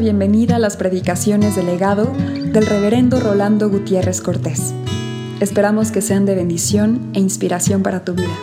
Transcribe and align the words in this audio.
bienvenida 0.00 0.56
a 0.56 0.58
las 0.58 0.78
predicaciones 0.78 1.56
del 1.56 1.66
legado 1.66 2.06
del 2.14 2.64
reverendo 2.64 3.20
Rolando 3.20 3.68
Gutiérrez 3.68 4.22
Cortés. 4.22 4.72
Esperamos 5.40 5.92
que 5.92 6.00
sean 6.00 6.24
de 6.24 6.34
bendición 6.34 7.10
e 7.12 7.20
inspiración 7.20 7.82
para 7.82 8.02
tu 8.02 8.14
vida. 8.14 8.34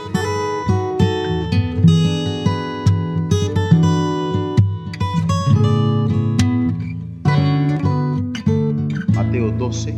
Mateo 9.15 9.51
12, 9.51 9.97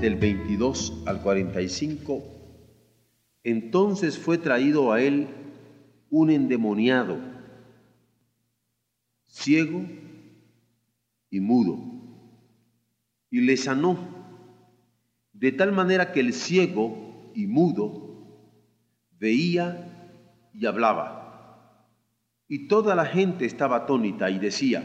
del 0.00 0.14
22 0.14 1.02
al 1.06 1.20
45. 1.20 2.22
Entonces 3.42 4.16
fue 4.16 4.38
traído 4.38 4.92
a 4.92 5.02
él 5.02 5.26
un 6.10 6.30
endemoniado, 6.30 7.18
ciego 9.26 9.84
y 11.36 11.40
mudo, 11.40 11.78
y 13.30 13.42
le 13.42 13.56
sanó, 13.58 13.98
de 15.34 15.52
tal 15.52 15.72
manera 15.72 16.12
que 16.12 16.20
el 16.20 16.32
ciego 16.32 17.30
y 17.34 17.46
mudo 17.46 18.06
veía 19.18 20.18
y 20.54 20.64
hablaba. 20.64 21.84
Y 22.48 22.68
toda 22.68 22.94
la 22.94 23.04
gente 23.04 23.44
estaba 23.44 23.76
atónita 23.76 24.30
y 24.30 24.38
decía, 24.38 24.82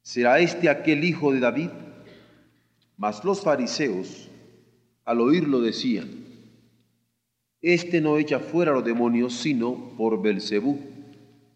¿será 0.00 0.38
este 0.38 0.70
aquel 0.70 1.04
hijo 1.04 1.32
de 1.32 1.40
David? 1.40 1.70
Mas 2.96 3.22
los 3.22 3.42
fariseos, 3.42 4.30
al 5.04 5.20
oírlo, 5.20 5.60
decían, 5.60 6.08
Este 7.60 8.00
no 8.00 8.16
echa 8.16 8.38
fuera 8.38 8.72
los 8.72 8.84
demonios, 8.84 9.34
sino 9.34 9.94
por 9.96 10.22
Belcebú, 10.22 10.78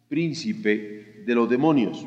príncipe 0.09 1.23
de 1.25 1.35
los 1.35 1.49
demonios. 1.49 2.07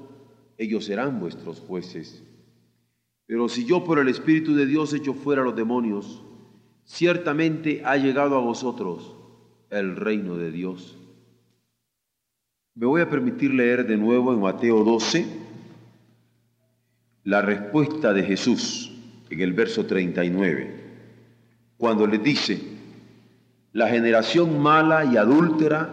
ellos 0.61 0.85
serán 0.85 1.19
vuestros 1.19 1.59
jueces. 1.59 2.23
Pero 3.25 3.49
si 3.49 3.65
yo 3.65 3.83
por 3.83 3.97
el 3.97 4.07
Espíritu 4.09 4.53
de 4.53 4.67
Dios 4.67 4.93
echo 4.93 5.15
fuera 5.15 5.41
los 5.41 5.55
demonios, 5.55 6.21
ciertamente 6.83 7.81
ha 7.83 7.97
llegado 7.97 8.37
a 8.37 8.41
vosotros 8.41 9.15
el 9.71 9.95
reino 9.95 10.37
de 10.37 10.51
Dios. 10.51 10.99
Me 12.75 12.85
voy 12.85 13.01
a 13.01 13.09
permitir 13.09 13.51
leer 13.55 13.87
de 13.87 13.97
nuevo 13.97 14.33
en 14.33 14.39
Mateo 14.39 14.83
12 14.83 15.25
la 17.23 17.41
respuesta 17.41 18.13
de 18.13 18.21
Jesús 18.21 18.91
en 19.31 19.39
el 19.39 19.53
verso 19.53 19.87
39, 19.87 20.75
cuando 21.77 22.05
le 22.05 22.19
dice, 22.19 22.61
la 23.73 23.87
generación 23.87 24.61
mala 24.61 25.05
y 25.05 25.17
adúltera 25.17 25.89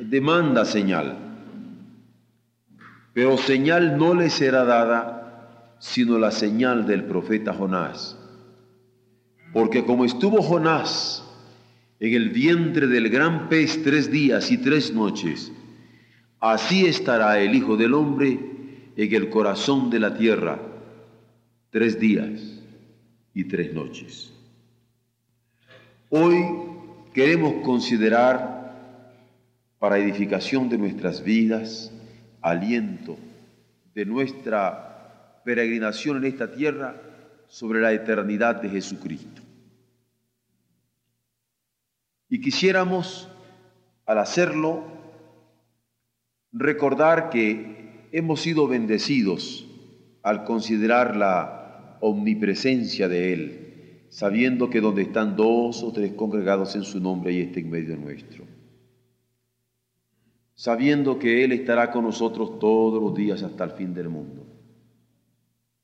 demanda 0.00 0.64
señal 0.64 1.25
pero 3.16 3.38
señal 3.38 3.96
no 3.96 4.12
le 4.12 4.28
será 4.28 4.66
dada 4.66 5.78
sino 5.78 6.18
la 6.18 6.30
señal 6.30 6.86
del 6.86 7.04
profeta 7.04 7.54
Jonás. 7.54 8.14
Porque 9.54 9.86
como 9.86 10.04
estuvo 10.04 10.42
Jonás 10.42 11.24
en 11.98 12.12
el 12.12 12.28
vientre 12.28 12.86
del 12.88 13.08
gran 13.08 13.48
pez 13.48 13.82
tres 13.82 14.10
días 14.10 14.50
y 14.50 14.58
tres 14.58 14.92
noches, 14.92 15.50
así 16.40 16.84
estará 16.84 17.40
el 17.40 17.54
Hijo 17.54 17.78
del 17.78 17.94
Hombre 17.94 18.38
en 18.94 19.14
el 19.14 19.30
corazón 19.30 19.88
de 19.88 19.98
la 19.98 20.14
tierra 20.14 20.60
tres 21.70 21.98
días 21.98 22.60
y 23.32 23.44
tres 23.44 23.72
noches. 23.72 24.30
Hoy 26.10 26.34
queremos 27.14 27.64
considerar 27.64 29.08
para 29.78 29.96
edificación 29.96 30.68
de 30.68 30.76
nuestras 30.76 31.24
vidas, 31.24 31.95
aliento 32.46 33.18
de 33.94 34.06
nuestra 34.06 35.42
peregrinación 35.44 36.18
en 36.18 36.26
esta 36.26 36.52
tierra 36.52 37.00
sobre 37.48 37.80
la 37.80 37.92
eternidad 37.92 38.62
de 38.62 38.68
Jesucristo. 38.68 39.42
Y 42.28 42.40
quisiéramos, 42.40 43.28
al 44.04 44.18
hacerlo, 44.18 44.84
recordar 46.52 47.30
que 47.30 48.08
hemos 48.12 48.42
sido 48.42 48.68
bendecidos 48.68 49.66
al 50.22 50.44
considerar 50.44 51.16
la 51.16 51.98
omnipresencia 52.00 53.08
de 53.08 53.32
Él, 53.32 54.06
sabiendo 54.10 54.70
que 54.70 54.80
donde 54.80 55.02
están 55.02 55.34
dos 55.34 55.82
o 55.82 55.92
tres 55.92 56.12
congregados 56.12 56.76
en 56.76 56.84
su 56.84 57.00
nombre, 57.00 57.32
y 57.32 57.40
está 57.40 57.58
en 57.58 57.70
medio 57.70 57.96
nuestro 57.96 58.55
sabiendo 60.56 61.18
que 61.18 61.44
Él 61.44 61.52
estará 61.52 61.92
con 61.92 62.04
nosotros 62.04 62.58
todos 62.58 63.00
los 63.00 63.14
días 63.14 63.42
hasta 63.42 63.62
el 63.64 63.72
fin 63.72 63.94
del 63.94 64.08
mundo. 64.08 64.44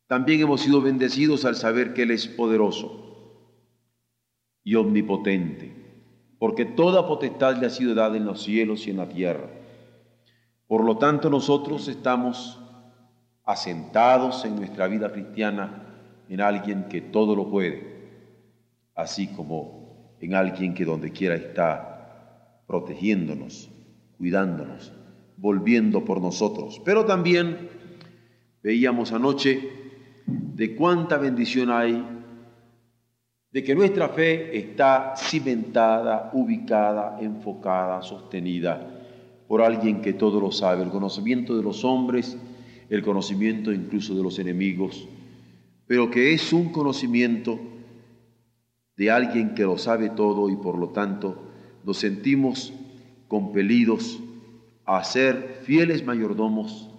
También 0.06 0.40
hemos 0.40 0.62
sido 0.62 0.80
bendecidos 0.80 1.44
al 1.44 1.56
saber 1.56 1.94
que 1.94 2.02
Él 2.02 2.10
es 2.10 2.26
poderoso 2.26 3.50
y 4.64 4.74
omnipotente, 4.74 5.74
porque 6.38 6.64
toda 6.64 7.06
potestad 7.06 7.58
le 7.58 7.66
ha 7.66 7.70
sido 7.70 7.94
dada 7.94 8.16
en 8.16 8.24
los 8.24 8.42
cielos 8.42 8.86
y 8.86 8.90
en 8.90 8.96
la 8.96 9.08
tierra. 9.08 9.48
Por 10.66 10.84
lo 10.84 10.96
tanto, 10.96 11.28
nosotros 11.28 11.86
estamos 11.88 12.58
asentados 13.44 14.44
en 14.46 14.56
nuestra 14.56 14.88
vida 14.88 15.12
cristiana 15.12 15.86
en 16.28 16.40
alguien 16.40 16.88
que 16.88 17.02
todo 17.02 17.36
lo 17.36 17.50
puede, 17.50 18.08
así 18.94 19.26
como 19.28 20.16
en 20.20 20.34
alguien 20.34 20.72
que 20.72 20.86
donde 20.86 21.12
quiera 21.12 21.34
está 21.34 22.62
protegiéndonos, 22.66 23.71
cuidándonos, 24.22 24.92
volviendo 25.36 26.04
por 26.04 26.20
nosotros. 26.20 26.80
Pero 26.84 27.04
también 27.04 27.70
veíamos 28.62 29.10
anoche 29.10 29.68
de 30.26 30.76
cuánta 30.76 31.16
bendición 31.16 31.72
hay, 31.72 32.06
de 33.50 33.64
que 33.64 33.74
nuestra 33.74 34.10
fe 34.10 34.56
está 34.56 35.14
cimentada, 35.16 36.30
ubicada, 36.34 37.18
enfocada, 37.20 38.00
sostenida 38.02 39.02
por 39.48 39.60
alguien 39.60 40.00
que 40.00 40.12
todo 40.12 40.38
lo 40.38 40.52
sabe, 40.52 40.84
el 40.84 40.90
conocimiento 40.90 41.56
de 41.56 41.64
los 41.64 41.84
hombres, 41.84 42.38
el 42.90 43.02
conocimiento 43.02 43.72
incluso 43.72 44.14
de 44.14 44.22
los 44.22 44.38
enemigos, 44.38 45.08
pero 45.88 46.12
que 46.12 46.32
es 46.32 46.52
un 46.52 46.70
conocimiento 46.70 47.58
de 48.96 49.10
alguien 49.10 49.56
que 49.56 49.64
lo 49.64 49.78
sabe 49.78 50.10
todo 50.10 50.48
y 50.48 50.54
por 50.54 50.78
lo 50.78 50.90
tanto 50.90 51.42
nos 51.84 51.98
sentimos 51.98 52.72
compelidos 53.32 54.20
a 54.84 55.02
ser 55.02 55.60
fieles 55.62 56.04
mayordomos, 56.04 56.90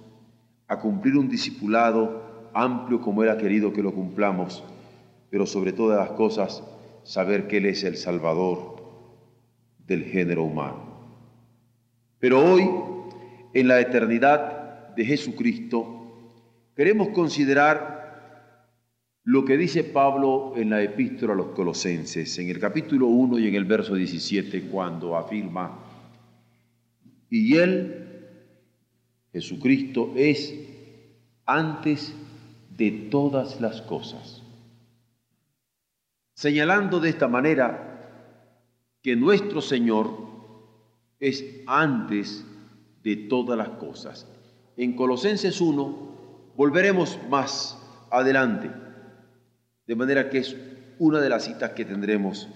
a 0.68 0.80
cumplir 0.80 1.16
un 1.16 1.30
discipulado 1.30 2.50
amplio 2.56 3.02
como 3.02 3.22
era 3.22 3.38
querido 3.38 3.72
que 3.72 3.84
lo 3.84 3.94
cumplamos, 3.94 4.64
pero 5.30 5.46
sobre 5.46 5.74
todas 5.74 6.00
las 6.00 6.18
cosas 6.18 6.64
saber 7.04 7.48
que 7.48 7.58
Él 7.58 7.68
es 7.68 7.84
el 7.84 7.98
Salvador 7.98 8.84
del 9.86 10.06
género 10.06 10.46
humano. 10.46 10.80
Pero 12.18 12.44
hoy, 12.44 12.68
en 13.54 13.68
la 13.68 13.80
eternidad 13.80 14.96
de 14.96 15.06
Jesucristo, 15.06 15.86
queremos 16.76 17.10
considerar 17.10 18.66
lo 19.24 19.46
que 19.46 19.56
dice 19.56 19.84
Pablo 19.84 20.54
en 20.56 20.72
la 20.72 20.82
epístola 20.82 21.34
a 21.34 21.36
los 21.36 21.50
colosenses, 21.50 22.40
en 22.40 22.50
el 22.50 22.58
capítulo 22.58 23.06
1 23.06 23.38
y 23.38 23.50
en 23.50 23.54
el 23.54 23.66
verso 23.66 23.94
17, 23.94 24.64
cuando 24.64 25.16
afirma, 25.16 25.93
y 27.34 27.56
Él, 27.56 28.30
Jesucristo, 29.32 30.14
es 30.16 30.54
antes 31.48 32.14
de 32.78 32.92
todas 33.10 33.60
las 33.60 33.82
cosas. 33.82 34.44
Señalando 36.36 37.00
de 37.00 37.10
esta 37.10 37.28
manera 37.28 38.38
que 39.02 39.16
nuestro 39.16 39.62
Señor 39.62 40.16
es 41.20 41.44
antes 41.66 42.46
de 43.02 43.16
todas 43.16 43.58
las 43.58 43.70
cosas. 43.70 44.28
En 44.78 44.96
Colosenses 44.96 45.60
1 45.60 46.54
volveremos 46.56 47.18
más 47.32 47.80
adelante, 48.12 48.70
de 49.88 49.96
manera 49.96 50.30
que 50.30 50.38
es 50.38 50.56
una 51.00 51.20
de 51.20 51.30
las 51.30 51.46
citas 51.46 51.72
que 51.72 51.84
tendremos 51.84 52.48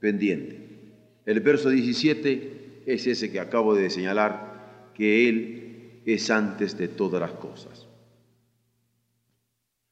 pendiente. 0.00 0.94
El 1.26 1.40
verso 1.40 1.68
17 1.68 2.53
es 2.86 3.06
ese 3.06 3.30
que 3.30 3.40
acabo 3.40 3.74
de 3.74 3.90
señalar, 3.90 4.92
que 4.94 5.28
Él 5.28 6.02
es 6.06 6.30
antes 6.30 6.76
de 6.76 6.88
todas 6.88 7.20
las 7.20 7.32
cosas. 7.32 7.86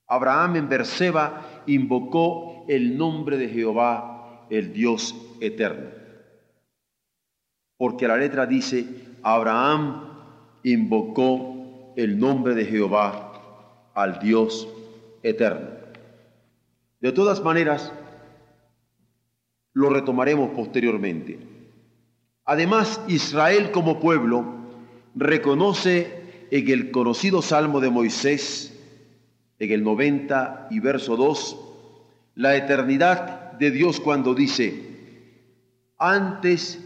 Abraham 0.06 0.56
en 0.56 0.69
Berseba 0.69 1.62
invocó 1.67 2.67
el 2.69 2.99
nombre 2.99 3.39
de 3.39 3.49
Jehová, 3.49 4.47
el 4.50 4.73
Dios 4.73 5.15
eterno. 5.41 5.89
Porque 7.79 8.06
la 8.06 8.17
letra 8.17 8.47
dice, 8.47 8.85
Abraham 9.23 10.09
invocó 10.62 11.95
el 11.97 12.19
nombre 12.19 12.55
de 12.55 12.67
Jehová 12.67 13.91
al 13.95 14.19
Dios 14.19 14.69
eterno. 15.23 15.71
De 17.00 17.12
todas 17.12 17.43
maneras, 17.43 17.93
lo 19.73 19.88
retomaremos 19.88 20.50
posteriormente. 20.50 21.51
Además, 22.44 23.00
Israel 23.09 23.71
como 23.71 24.00
pueblo 24.00 24.44
reconoce 25.15 26.49
en 26.50 26.69
el 26.69 26.91
conocido 26.91 27.41
Salmo 27.41 27.81
de 27.81 27.91
Moisés, 27.91 28.79
en 29.59 29.71
el 29.71 29.85
90 29.85 30.69
y 30.71 30.81
verso 30.81 31.17
2, 31.17 31.56
la 32.35 32.56
eternidad 32.56 33.53
de 33.53 33.71
Dios 33.71 34.00
cuando 34.00 34.35
dice, 34.35 34.93
antes 35.99 36.81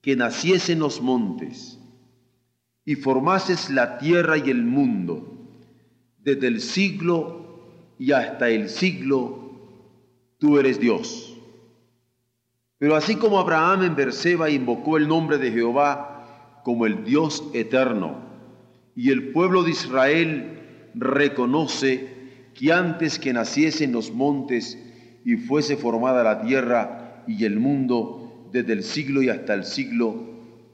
que 0.00 0.16
naciesen 0.16 0.78
los 0.78 1.00
montes 1.02 1.78
y 2.84 2.94
formases 2.96 3.70
la 3.70 3.98
tierra 3.98 4.38
y 4.38 4.50
el 4.50 4.62
mundo, 4.64 5.30
desde 6.18 6.46
el 6.46 6.60
siglo 6.60 7.94
y 7.98 8.12
hasta 8.12 8.48
el 8.48 8.70
siglo, 8.70 9.50
tú 10.38 10.58
eres 10.58 10.80
Dios. 10.80 11.33
Pero 12.84 12.96
así 12.96 13.16
como 13.16 13.38
Abraham 13.38 13.84
en 13.84 13.96
Berseba 13.96 14.50
invocó 14.50 14.98
el 14.98 15.08
nombre 15.08 15.38
de 15.38 15.50
Jehová 15.50 16.60
como 16.64 16.84
el 16.84 17.02
Dios 17.02 17.42
eterno, 17.54 18.18
y 18.94 19.08
el 19.08 19.32
pueblo 19.32 19.62
de 19.62 19.70
Israel 19.70 20.90
reconoce 20.92 22.06
que 22.52 22.74
antes 22.74 23.18
que 23.18 23.32
naciesen 23.32 23.90
los 23.92 24.12
montes 24.12 24.78
y 25.24 25.36
fuese 25.36 25.78
formada 25.78 26.22
la 26.22 26.42
tierra 26.42 27.24
y 27.26 27.46
el 27.46 27.58
mundo, 27.58 28.50
desde 28.52 28.74
el 28.74 28.82
siglo 28.82 29.22
y 29.22 29.30
hasta 29.30 29.54
el 29.54 29.64
siglo, 29.64 30.16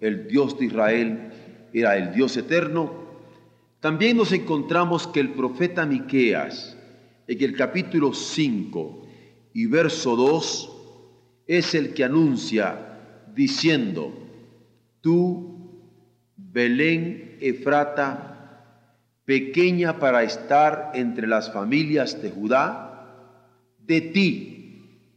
el 0.01 0.27
Dios 0.27 0.59
de 0.59 0.65
Israel 0.65 1.31
era 1.73 1.97
el 1.97 2.12
Dios 2.12 2.37
eterno, 2.37 2.93
también 3.79 4.17
nos 4.17 4.33
encontramos 4.33 5.07
que 5.07 5.21
el 5.21 5.35
profeta 5.35 5.87
Miqueas, 5.87 6.77
en 7.29 7.41
el 7.41 7.55
capítulo 7.55 8.12
5 8.12 9.07
y 9.55 9.67
verso 9.67 10.17
2, 10.17 10.79
es 11.50 11.75
el 11.75 11.94
que 11.94 12.05
anuncia 12.05 12.79
diciendo, 13.35 14.12
tú, 15.00 15.82
Belén 16.37 17.38
Efrata, 17.41 18.62
pequeña 19.25 19.99
para 19.99 20.23
estar 20.23 20.93
entre 20.94 21.26
las 21.26 21.52
familias 21.52 22.23
de 22.23 22.31
Judá, 22.31 23.75
de 23.81 24.00
ti 24.00 25.17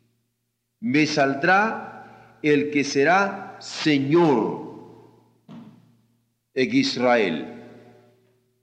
me 0.80 1.06
saldrá 1.06 2.40
el 2.42 2.72
que 2.72 2.84
será 2.84 3.58
Señor 3.60 4.74
en 6.56 6.76
Israel. 6.76 7.46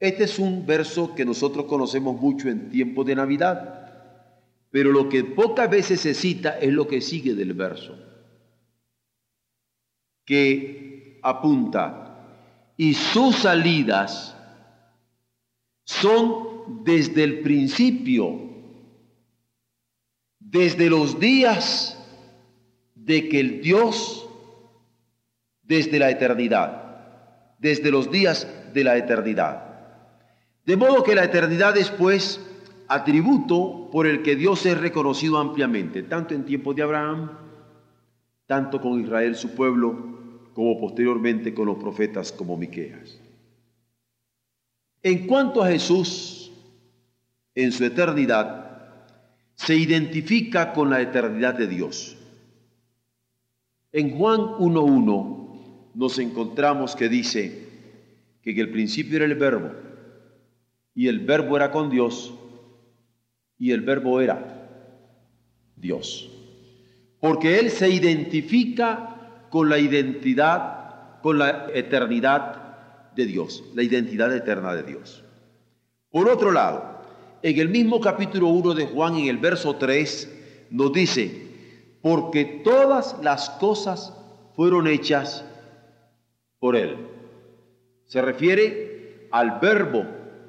Este 0.00 0.25
es 0.25 0.40
un 0.40 0.67
verso 0.67 1.14
que 1.14 1.25
nosotros 1.25 1.67
conocemos 1.67 2.20
mucho 2.20 2.49
en 2.49 2.69
tiempo 2.69 3.05
de 3.05 3.14
Navidad 3.14 3.80
pero 4.70 4.93
lo 4.93 5.08
que 5.08 5.25
pocas 5.25 5.69
veces 5.69 6.00
se 6.00 6.14
cita 6.14 6.58
es 6.58 6.72
lo 6.72 6.87
que 6.87 7.00
sigue 7.00 7.34
del 7.34 7.55
verso, 7.55 7.99
que 10.25 11.19
apunta, 11.22 12.06
y 12.76 12.94
sus 12.94 13.37
salidas 13.37 14.37
son 15.84 16.84
desde 16.84 17.25
el 17.25 17.40
principio, 17.40 18.49
desde 20.38 20.88
los 20.88 21.19
días 21.19 21.96
de 22.94 23.28
que 23.28 23.40
el 23.40 23.61
Dios, 23.61 24.28
desde 25.62 25.99
la 25.99 26.11
eternidad, 26.11 27.56
desde 27.58 27.90
los 27.90 28.11
días 28.11 28.46
de 28.72 28.84
la 28.84 28.96
eternidad. 28.96 29.67
De 30.64 30.76
modo 30.76 31.02
que 31.02 31.14
la 31.14 31.25
eternidad 31.25 31.75
después 31.75 32.40
atributo 32.91 33.89
por 33.93 34.09
el 34.09 34.23
que 34.23 34.35
Dios 34.35 34.67
es 34.67 34.77
reconocido 34.77 35.39
ampliamente, 35.39 36.03
tanto 36.03 36.35
en 36.35 36.45
tiempos 36.45 36.75
de 36.75 36.83
Abraham, 36.83 37.31
tanto 38.47 38.81
con 38.81 39.01
Israel 39.01 39.37
su 39.37 39.55
pueblo, 39.55 40.51
como 40.55 40.79
posteriormente 40.81 41.55
con 41.55 41.67
los 41.67 41.79
profetas 41.79 42.33
como 42.33 42.57
Miqueas. 42.57 43.21
En 45.05 45.29
cuanto 45.29 45.63
a 45.63 45.69
Jesús, 45.69 46.51
en 47.55 47.71
su 47.71 47.85
eternidad, 47.85 48.97
se 49.55 49.77
identifica 49.77 50.73
con 50.73 50.91
la 50.91 51.01
eternidad 51.01 51.55
de 51.55 51.69
Dios. 51.69 52.17
En 53.93 54.19
Juan 54.19 54.41
1.1 54.41 55.93
nos 55.95 56.19
encontramos 56.19 56.97
que 56.97 57.09
dice 57.09 57.69
que 58.43 58.51
en 58.51 58.59
el 58.59 58.71
principio 58.73 59.17
era 59.17 59.27
el 59.27 59.37
verbo 59.37 59.71
y 60.93 61.07
el 61.07 61.21
verbo 61.21 61.57
era 61.57 61.71
con 61.71 61.89
Dios 61.89 62.35
y 63.61 63.73
el 63.73 63.83
verbo 63.83 64.21
era 64.21 64.67
Dios. 65.77 66.29
Porque 67.21 67.59
Él 67.61 67.71
se 67.71 67.91
identifica 67.91 69.47
con 69.51 69.69
la 69.69 69.79
identidad, 69.79 71.21
con 71.21 71.39
la 71.39 71.67
eternidad 71.75 73.12
de 73.15 73.27
Dios, 73.27 73.62
la 73.75 73.83
identidad 73.83 74.35
eterna 74.35 74.75
de 74.75 74.83
Dios. 74.83 75.23
Por 76.11 76.29
otro 76.29 76.51
lado, 76.51 77.03
en 77.43 77.61
el 77.61 77.69
mismo 77.69 78.01
capítulo 78.01 78.49
1 78.49 78.75
de 78.75 78.87
Juan, 78.87 79.17
en 79.17 79.27
el 79.27 79.37
verso 79.37 79.77
3, 79.77 80.69
nos 80.71 80.93
dice, 80.95 81.49
porque 82.01 82.63
todas 82.65 83.17
las 83.23 83.51
cosas 83.51 84.15
fueron 84.56 84.87
hechas 84.87 85.45
por 86.59 86.77
Él. 86.77 86.97
Se 88.06 88.23
refiere 88.23 89.29
al 89.31 89.61
verbo 89.61 90.06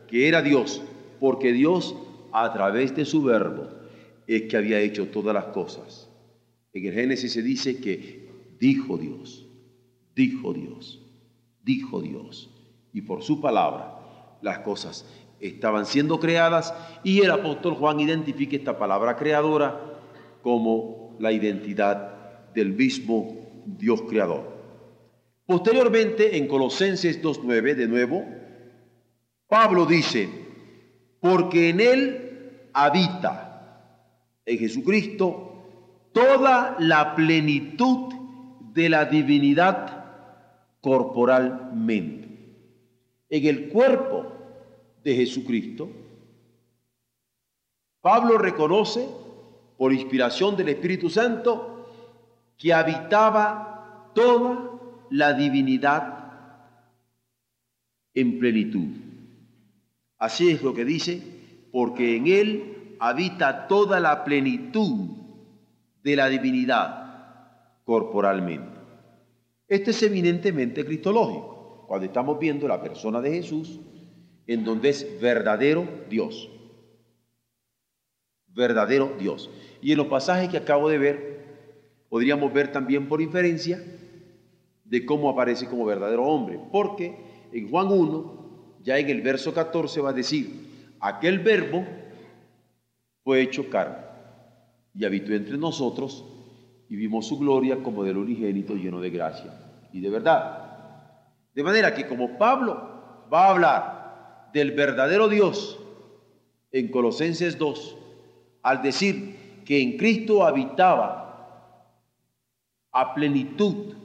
que 0.08 0.30
era 0.30 0.42
Dios, 0.42 0.82
porque 1.20 1.52
Dios 1.52 1.94
a 2.32 2.52
través 2.54 2.96
de 2.96 3.06
su 3.06 3.24
verbo 3.24 3.68
es 4.28 4.44
que 4.44 4.58
había 4.58 4.80
hecho 4.80 5.08
todas 5.08 5.34
las 5.34 5.46
cosas. 5.46 6.10
En 6.74 6.86
el 6.86 6.94
Génesis 6.94 7.34
se 7.34 7.42
dice 7.42 7.82
que 7.82 8.30
dijo 8.60 8.98
Dios, 8.98 9.48
dijo 10.16 10.54
Dios, 10.54 11.02
dijo 11.64 12.02
Dios. 12.02 12.50
Y 12.94 13.02
por 13.02 13.24
su 13.24 13.42
palabra 13.42 14.00
las 14.42 14.60
cosas 14.60 15.06
estaban 15.40 15.86
siendo 15.86 16.20
creadas 16.20 16.74
y 17.04 17.22
el 17.22 17.32
apóstol 17.32 17.74
Juan 17.74 18.00
identifica 18.00 18.56
esta 18.56 18.78
palabra 18.78 19.16
creadora 19.16 19.80
como 20.42 21.16
la 21.20 21.32
identidad 21.32 22.52
del 22.54 22.74
mismo 22.74 23.64
Dios 23.66 24.02
creador. 24.04 24.52
Posteriormente, 25.46 26.38
en 26.38 26.48
Colosenses 26.48 27.22
2.9, 27.22 27.76
de 27.76 27.88
nuevo, 27.88 28.26
Pablo 29.48 29.86
dice, 29.86 30.30
porque 31.22 31.70
en 31.70 31.80
Él 31.80 32.70
habita, 32.74 33.48
en 34.46 34.58
Jesucristo, 34.58 36.10
toda 36.12 36.76
la 36.80 37.16
plenitud 37.16 38.14
de 38.74 38.90
la 38.90 39.06
divinidad 39.06 40.04
corporalmente. 40.82 42.28
En 43.30 43.46
el 43.46 43.70
cuerpo 43.70 44.34
de 45.04 45.16
Jesucristo, 45.16 45.90
Pablo 48.02 48.38
reconoce, 48.38 49.08
por 49.78 49.94
inspiración 49.94 50.58
del 50.58 50.70
Espíritu 50.70 51.10
Santo, 51.10 51.88
que 52.58 52.74
habitaba 52.74 54.12
toda 54.14 54.72
la 55.12 55.34
divinidad 55.34 56.18
en 58.14 58.40
plenitud. 58.40 59.11
Así 60.22 60.52
es 60.52 60.62
lo 60.62 60.76
que 60.76 60.86
dice, 60.86 61.20
porque 61.72 62.16
en 62.16 62.28
Él 62.28 62.96
habita 63.00 63.68
toda 63.68 64.00
la 64.00 64.24
plenitud 64.24 65.18
de 66.04 66.16
la 66.16 66.30
divinidad 66.30 67.82
corporalmente. 67.86 68.78
Este 69.68 69.90
es 69.90 70.04
eminentemente 70.04 70.86
cristológico, 70.86 71.86
cuando 71.88 72.06
estamos 72.06 72.38
viendo 72.38 72.68
la 72.68 72.84
persona 72.84 73.20
de 73.20 73.32
Jesús, 73.32 73.80
en 74.46 74.64
donde 74.64 74.90
es 74.90 75.20
verdadero 75.20 75.88
Dios. 76.08 76.52
Verdadero 78.46 79.14
Dios. 79.18 79.50
Y 79.82 79.92
en 79.92 79.98
los 79.98 80.08
pasajes 80.08 80.50
que 80.50 80.58
acabo 80.58 80.88
de 80.88 81.00
ver, 81.00 81.46
podríamos 82.10 82.54
ver 82.54 82.72
también 82.72 83.08
por 83.08 83.24
inferencia 83.24 83.84
de 84.86 85.04
cómo 85.04 85.32
aparece 85.32 85.66
como 85.66 85.84
verdadero 85.84 86.26
hombre, 86.26 86.60
porque 86.72 87.18
en 87.52 87.72
Juan 87.72 87.88
1 87.88 88.41
ya 88.84 88.98
en 88.98 89.10
el 89.10 89.22
verso 89.22 89.54
14 89.54 90.02
va 90.02 90.10
a 90.10 90.14
decir, 90.14 90.96
aquel 91.00 91.40
verbo 91.40 91.86
fue 93.24 93.42
hecho 93.42 93.70
carne 93.70 93.98
y 94.94 95.06
habitó 95.06 95.34
entre 95.34 95.58
nosotros 95.58 96.26
y 96.90 96.96
vimos 96.96 97.28
su 97.28 97.38
gloria 97.38 97.82
como 97.82 98.04
del 98.04 98.18
unigénito 98.18 98.76
lleno 98.76 99.00
de 99.00 99.10
gracia 99.10 99.54
y 99.94 100.02
de 100.02 100.10
verdad. 100.10 100.72
De 101.54 101.64
manera 101.64 101.94
que 101.94 102.08
como 102.08 102.38
Pablo 102.38 103.28
va 103.32 103.46
a 103.46 103.50
hablar 103.52 104.50
del 104.54 104.72
verdadero 104.72 105.30
Dios 105.30 105.80
en 106.72 106.90
Colosenses 106.90 107.58
2, 107.58 107.98
al 108.64 108.82
decir 108.82 109.64
que 109.66 109.82
en 109.82 109.98
Cristo 109.98 110.46
habitaba 110.46 111.22
a 112.92 113.14
plenitud 113.14 113.96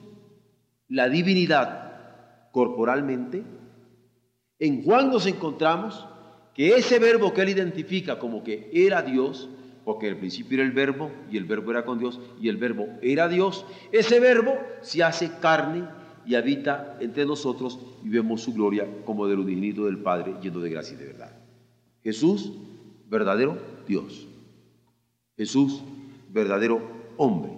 la 0.88 1.08
divinidad 1.08 2.50
corporalmente, 2.52 3.42
en 4.58 4.82
Juan 4.82 5.10
nos 5.10 5.26
encontramos 5.26 6.06
que 6.54 6.76
ese 6.76 6.98
verbo 6.98 7.34
que 7.34 7.42
él 7.42 7.50
identifica 7.50 8.18
como 8.18 8.42
que 8.42 8.70
era 8.72 9.02
Dios, 9.02 9.48
porque 9.84 10.08
el 10.08 10.16
principio 10.16 10.56
era 10.56 10.64
el 10.64 10.72
verbo 10.72 11.10
y 11.30 11.36
el 11.36 11.44
verbo 11.44 11.70
era 11.70 11.84
con 11.84 11.98
Dios 11.98 12.18
y 12.40 12.48
el 12.48 12.56
verbo 12.56 12.88
era 13.02 13.28
Dios, 13.28 13.66
ese 13.92 14.20
verbo 14.20 14.58
se 14.80 15.02
hace 15.02 15.30
carne 15.40 15.86
y 16.24 16.34
habita 16.34 16.96
entre 17.00 17.24
nosotros 17.24 17.78
y 18.02 18.08
vemos 18.08 18.42
su 18.42 18.52
gloria 18.52 18.86
como 19.04 19.28
del 19.28 19.38
unigénito 19.38 19.84
del 19.84 19.98
Padre 19.98 20.34
lleno 20.42 20.60
de 20.60 20.70
gracia 20.70 20.94
y 20.94 20.98
de 20.98 21.06
verdad. 21.06 21.32
Jesús, 22.02 22.52
verdadero 23.08 23.58
Dios. 23.86 24.26
Jesús, 25.36 25.82
verdadero 26.30 26.80
hombre. 27.16 27.52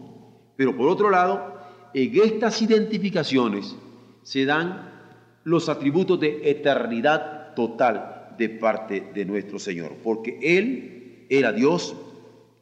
Pero 0.57 0.77
por 0.77 0.89
otro 0.89 1.09
lado, 1.11 1.55
en 1.95 2.21
estas 2.21 2.61
identificaciones 2.61 3.77
se 4.23 4.45
dan 4.45 4.98
los 5.45 5.69
atributos 5.69 6.21
de 6.21 6.51
eternidad 6.51 7.55
total 7.55 8.35
de 8.39 8.49
parte 8.49 9.11
de 9.15 9.25
nuestro 9.25 9.59
Señor, 9.59 9.97
porque 10.03 10.39
Él 10.43 11.27
era 11.29 11.53
Dios 11.53 11.97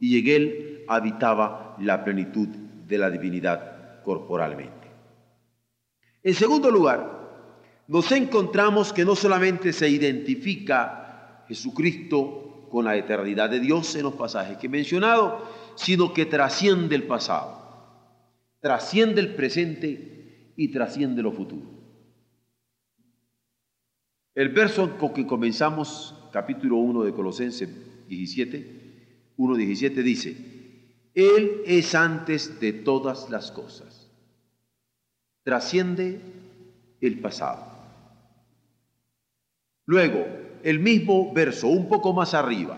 y 0.00 0.18
en 0.18 0.28
Él 0.28 0.84
habitaba 0.88 1.76
la 1.80 2.04
plenitud 2.04 2.48
de 2.48 2.98
la 2.98 3.10
divinidad 3.10 4.02
corporalmente. 4.02 4.88
En 6.22 6.34
segundo 6.34 6.70
lugar, 6.70 7.16
nos 7.88 8.10
encontramos 8.12 8.92
que 8.92 9.04
no 9.04 9.14
solamente 9.14 9.72
se 9.72 9.88
identifica 9.88 11.44
Jesucristo 11.46 12.66
con 12.70 12.84
la 12.84 12.96
eternidad 12.96 13.50
de 13.50 13.60
Dios 13.60 13.94
en 13.94 14.02
los 14.02 14.14
pasajes 14.14 14.56
que 14.58 14.66
he 14.66 14.70
mencionado, 14.70 15.48
sino 15.76 16.12
que 16.12 16.26
trasciende 16.26 16.96
el 16.96 17.04
pasado, 17.04 17.62
trasciende 18.60 19.20
el 19.20 19.34
presente 19.34 20.52
y 20.56 20.68
trasciende 20.68 21.22
lo 21.22 21.32
futuro. 21.32 21.75
El 24.36 24.50
verso 24.50 24.98
con 24.98 25.14
que 25.14 25.26
comenzamos, 25.26 26.14
capítulo 26.30 26.76
1 26.76 27.04
de 27.04 27.14
Colosenses 27.14 27.70
17, 28.06 29.32
1.17 29.38 29.94
dice, 30.02 30.36
Él 31.14 31.62
es 31.64 31.94
antes 31.94 32.60
de 32.60 32.74
todas 32.74 33.30
las 33.30 33.50
cosas, 33.50 34.10
trasciende 35.42 36.20
el 37.00 37.18
pasado. 37.20 37.64
Luego, 39.86 40.26
el 40.62 40.80
mismo 40.80 41.32
verso, 41.32 41.68
un 41.68 41.88
poco 41.88 42.12
más 42.12 42.34
arriba, 42.34 42.76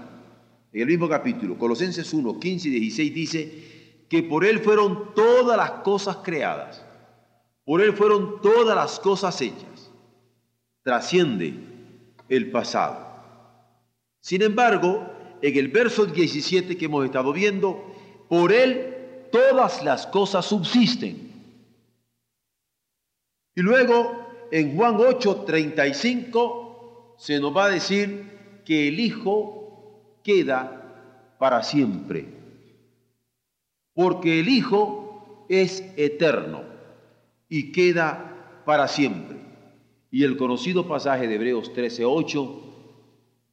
en 0.72 0.80
el 0.80 0.86
mismo 0.86 1.08
capítulo, 1.08 1.58
Colosenses 1.58 2.14
1, 2.14 2.38
15 2.38 2.68
y 2.68 2.70
16 2.70 3.14
dice 3.14 4.04
que 4.08 4.22
por 4.22 4.44
Él 4.44 4.60
fueron 4.60 5.12
todas 5.12 5.56
las 5.56 5.72
cosas 5.82 6.18
creadas, 6.18 6.86
por 7.64 7.82
Él 7.82 7.94
fueron 7.94 8.40
todas 8.40 8.76
las 8.76 9.00
cosas 9.00 9.42
hechas 9.42 9.77
trasciende 10.88 11.52
el 12.30 12.50
pasado. 12.50 13.07
Sin 14.21 14.40
embargo, 14.40 15.07
en 15.42 15.59
el 15.59 15.68
verso 15.68 16.07
17 16.07 16.78
que 16.78 16.87
hemos 16.87 17.04
estado 17.04 17.30
viendo, 17.35 17.95
por 18.26 18.52
él 18.52 19.28
todas 19.30 19.85
las 19.85 20.07
cosas 20.07 20.47
subsisten. 20.47 21.30
Y 23.54 23.61
luego 23.61 24.49
en 24.50 24.78
Juan 24.78 24.97
8:35 24.97 27.16
se 27.18 27.38
nos 27.38 27.54
va 27.54 27.66
a 27.66 27.68
decir 27.68 28.62
que 28.64 28.88
el 28.88 28.99
Hijo 28.99 30.16
queda 30.25 31.35
para 31.38 31.62
siempre. 31.62 32.28
Porque 33.92 34.40
el 34.40 34.49
Hijo 34.49 35.45
es 35.50 35.85
eterno 35.99 36.62
y 37.47 37.73
queda 37.73 38.62
para 38.64 38.88
siempre. 38.88 39.48
Y 40.10 40.24
el 40.24 40.36
conocido 40.36 40.86
pasaje 40.86 41.28
de 41.28 41.34
Hebreos 41.34 41.72
13:8, 41.72 42.62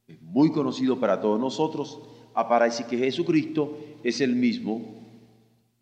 es 0.08 0.22
muy 0.22 0.52
conocido 0.52 0.98
para 0.98 1.20
todos 1.20 1.38
nosotros, 1.38 2.00
aparece 2.34 2.86
que 2.86 2.98
Jesucristo 2.98 3.76
es 4.02 4.20
el 4.20 4.34
mismo 4.34 4.82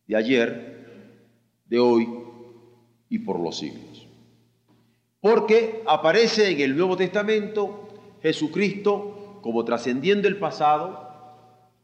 de 0.07 0.17
ayer, 0.17 1.25
de 1.67 1.79
hoy 1.79 2.09
y 3.09 3.19
por 3.21 3.39
los 3.39 3.59
siglos. 3.59 4.07
Porque 5.21 5.83
aparece 5.87 6.51
en 6.51 6.61
el 6.61 6.77
Nuevo 6.77 6.97
Testamento 6.97 7.89
Jesucristo 8.23 9.39
como 9.43 9.65
trascendiendo 9.65 10.29
el 10.29 10.39
pasado, 10.39 11.09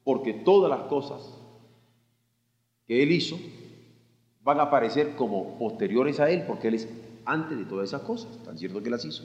porque 0.05 0.33
todas 0.33 0.71
las 0.71 0.89
cosas 0.89 1.39
que 2.87 3.03
Él 3.03 3.13
hizo 3.13 3.39
van 4.43 4.61
a 4.61 4.65
aparecer 4.65 5.15
como 5.17 5.59
posteriores 5.59 6.21
a 6.21 6.31
Él, 6.31 6.45
porque 6.47 6.69
Él 6.69 6.75
es 6.75 6.89
antes 7.25 7.59
de 7.59 7.65
todas 7.65 7.89
esas 7.89 8.03
cosas, 8.03 8.43
tan 8.45 8.59
cierto 8.59 8.83
que 8.83 8.91
las 8.91 9.05
hizo. 9.05 9.25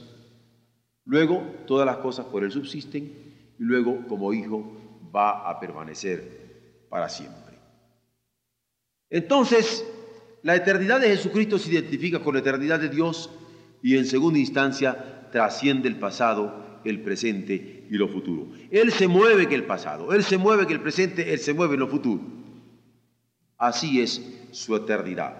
Luego, 1.04 1.42
todas 1.66 1.86
las 1.86 1.98
cosas 1.98 2.26
por 2.26 2.44
Él 2.44 2.50
subsisten 2.50 3.04
y 3.58 3.62
luego, 3.62 4.06
como 4.08 4.32
Hijo, 4.32 4.72
va 5.14 5.48
a 5.48 5.60
permanecer 5.60 6.86
para 6.88 7.08
siempre. 7.08 7.58
Entonces, 9.08 9.84
la 10.42 10.56
eternidad 10.56 11.00
de 11.00 11.08
Jesucristo 11.08 11.58
se 11.58 11.70
identifica 11.70 12.20
con 12.20 12.34
la 12.34 12.40
eternidad 12.40 12.80
de 12.80 12.88
Dios 12.88 13.30
y 13.82 13.96
en 13.96 14.04
segunda 14.04 14.38
instancia 14.38 15.28
trasciende 15.30 15.88
el 15.88 15.98
pasado, 15.98 16.80
el 16.84 17.02
presente 17.02 17.86
y 17.90 17.94
lo 17.96 18.08
futuro. 18.08 18.48
Él 18.70 18.92
se 18.92 19.08
mueve 19.08 19.48
que 19.48 19.54
el 19.54 19.64
pasado, 19.64 20.12
Él 20.12 20.24
se 20.24 20.38
mueve 20.38 20.66
que 20.66 20.72
el 20.72 20.80
presente, 20.80 21.32
Él 21.32 21.38
se 21.38 21.54
mueve 21.54 21.74
en 21.74 21.80
lo 21.80 21.88
futuro. 21.88 22.22
Así 23.58 24.00
es 24.00 24.20
su 24.50 24.74
eternidad. 24.76 25.36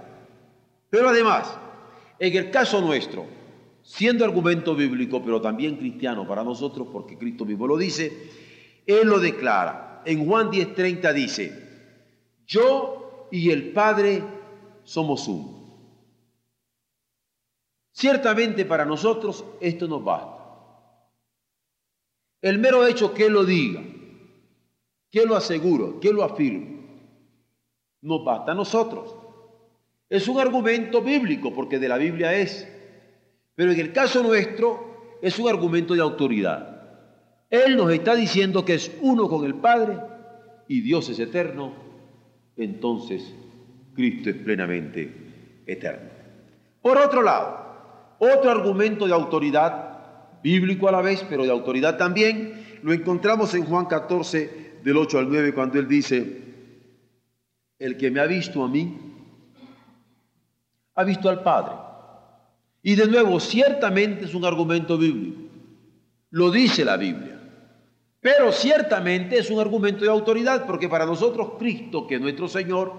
Pero 0.91 1.09
además, 1.09 1.59
en 2.19 2.37
el 2.37 2.51
caso 2.51 2.81
nuestro, 2.81 3.27
siendo 3.83 4.25
argumento 4.25 4.75
bíblico, 4.75 5.23
pero 5.23 5.41
también 5.41 5.77
cristiano 5.77 6.27
para 6.27 6.43
nosotros, 6.43 6.89
porque 6.93 7.17
Cristo 7.17 7.45
mismo 7.45 7.67
lo 7.67 7.77
dice, 7.77 8.31
Él 8.87 9.09
lo 9.09 9.19
declara. 9.19 10.03
En 10.05 10.27
Juan 10.27 10.51
10:30 10.51 11.13
dice, 11.13 11.67
yo 12.47 13.29
y 13.31 13.51
el 13.51 13.73
Padre 13.73 14.23
somos 14.85 15.27
uno. 15.29 15.57
Ciertamente 17.93 18.65
para 18.65 18.85
nosotros 18.85 19.45
esto 19.61 19.89
nos 19.89 20.05
basta. 20.05 20.37
El 22.43 22.59
mero 22.59 22.87
hecho 22.87 23.13
que 23.15 23.27
Él 23.27 23.33
lo 23.33 23.45
diga, 23.45 23.83
que 25.11 25.25
lo 25.25 25.35
aseguro, 25.35 25.99
que 25.99 26.13
lo 26.13 26.23
afirme, 26.23 26.77
nos 28.03 28.25
basta 28.25 28.53
a 28.53 28.55
nosotros. 28.55 29.26
Es 30.09 30.29
un 30.29 30.41
argumento 30.41 31.03
bíblico, 31.03 31.53
porque 31.53 31.79
de 31.79 31.89
la 31.89 31.99
Biblia 31.99 32.35
es. 32.35 32.69
Pero 33.55 33.73
en 33.73 33.81
el 33.81 33.93
caso 33.93 34.23
nuestro 34.23 35.19
es 35.23 35.39
un 35.39 35.49
argumento 35.49 35.95
de 35.95 36.01
autoridad. 36.01 36.77
Él 37.51 37.77
nos 37.77 37.93
está 37.93 38.15
diciendo 38.15 38.65
que 38.65 38.75
es 38.75 38.93
uno 39.01 39.29
con 39.29 39.45
el 39.45 39.55
Padre 39.55 39.99
y 40.69 40.81
Dios 40.81 41.09
es 41.09 41.19
eterno. 41.19 41.75
Entonces 42.57 43.35
Cristo 43.95 44.31
es 44.31 44.37
plenamente 44.37 45.13
eterno. 45.67 46.11
Por 46.83 46.99
otro 46.99 47.23
lado, 47.23 47.67
otro 48.19 48.51
argumento 48.51 49.07
de 49.07 49.13
autoridad, 49.13 50.41
bíblico 50.43 50.89
a 50.89 50.93
la 50.93 51.03
vez, 51.03 51.25
pero 51.29 51.45
de 51.45 51.51
autoridad 51.51 51.97
también, 51.97 52.65
lo 52.83 52.93
encontramos 52.93 53.55
en 53.55 53.65
Juan 53.65 53.87
14, 53.87 54.77
del 54.85 54.97
8 54.97 55.19
al 55.19 55.29
9, 55.29 55.53
cuando 55.53 55.79
él 55.79 55.89
dice, 55.89 56.43
el 57.79 57.97
que 57.97 58.11
me 58.11 58.21
ha 58.21 58.27
visto 58.27 58.63
a 58.63 58.69
mí, 58.69 59.16
ha 60.97 61.05
visto 61.05 61.29
al 61.29 61.43
Padre. 61.43 61.75
Y 62.83 62.95
de 62.95 63.07
nuevo, 63.07 63.39
ciertamente 63.39 64.25
es 64.25 64.35
un 64.35 64.45
argumento 64.45 64.99
bíblico. 64.99 65.43
Lo 66.31 66.51
dice 66.51 66.85
la 66.85 66.97
Biblia. 66.97 67.41
Pero 68.21 68.51
ciertamente 68.51 69.39
es 69.39 69.51
un 69.51 69.61
argumento 69.61 70.05
de 70.05 70.11
autoridad, 70.11 70.67
porque 70.67 70.89
para 70.89 71.07
nosotros 71.07 71.53
Cristo, 71.59 72.07
que 72.07 72.17
es 72.17 72.21
nuestro 72.21 72.49
Señor, 72.49 72.93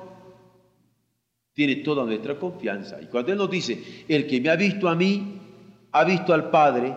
tiene 1.53 1.77
toda 1.77 2.05
nuestra 2.05 2.37
confianza. 2.37 3.01
Y 3.01 3.07
cuando 3.07 3.31
Él 3.31 3.37
nos 3.37 3.49
dice, 3.49 4.05
el 4.07 4.27
que 4.27 4.39
me 4.39 4.49
ha 4.49 4.55
visto 4.55 4.87
a 4.87 4.95
mí, 4.95 5.41
ha 5.91 6.03
visto 6.03 6.33
al 6.33 6.49
Padre, 6.49 6.95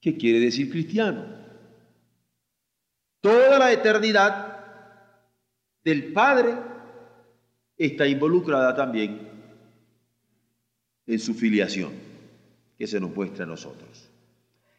¿qué 0.00 0.16
quiere 0.16 0.40
decir 0.40 0.70
cristiano? 0.70 1.24
Toda 3.20 3.58
la 3.58 3.72
eternidad 3.72 4.56
del 5.84 6.12
Padre 6.12 6.75
está 7.76 8.06
involucrada 8.06 8.74
también 8.74 9.28
en 11.06 11.18
su 11.18 11.34
filiación, 11.34 11.92
que 12.78 12.86
se 12.86 13.00
nos 13.00 13.14
muestra 13.14 13.44
a 13.44 13.48
nosotros. 13.48 14.10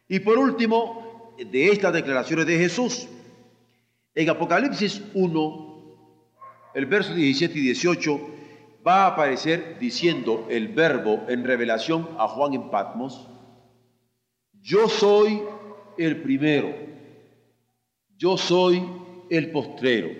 Y 0.08 0.20
por 0.20 0.38
último, 0.38 1.34
de 1.38 1.68
estas 1.68 1.92
declaraciones 1.92 2.46
de 2.46 2.58
Jesús, 2.58 3.08
en 4.14 4.30
Apocalipsis 4.30 5.02
1, 5.14 5.68
el 6.74 6.86
verso 6.86 7.14
17 7.14 7.58
y 7.58 7.62
18, 7.62 8.20
va 8.86 9.04
a 9.04 9.06
aparecer 9.08 9.78
diciendo 9.78 10.46
el 10.48 10.68
verbo 10.68 11.24
en 11.28 11.44
revelación 11.44 12.08
a 12.18 12.28
Juan 12.28 12.54
en 12.54 12.70
Patmos, 12.70 13.28
yo 14.60 14.88
soy 14.88 15.42
el 15.96 16.22
primero, 16.22 16.74
yo 18.16 18.36
soy 18.36 18.82
el 19.30 19.50
postrero, 19.50 20.10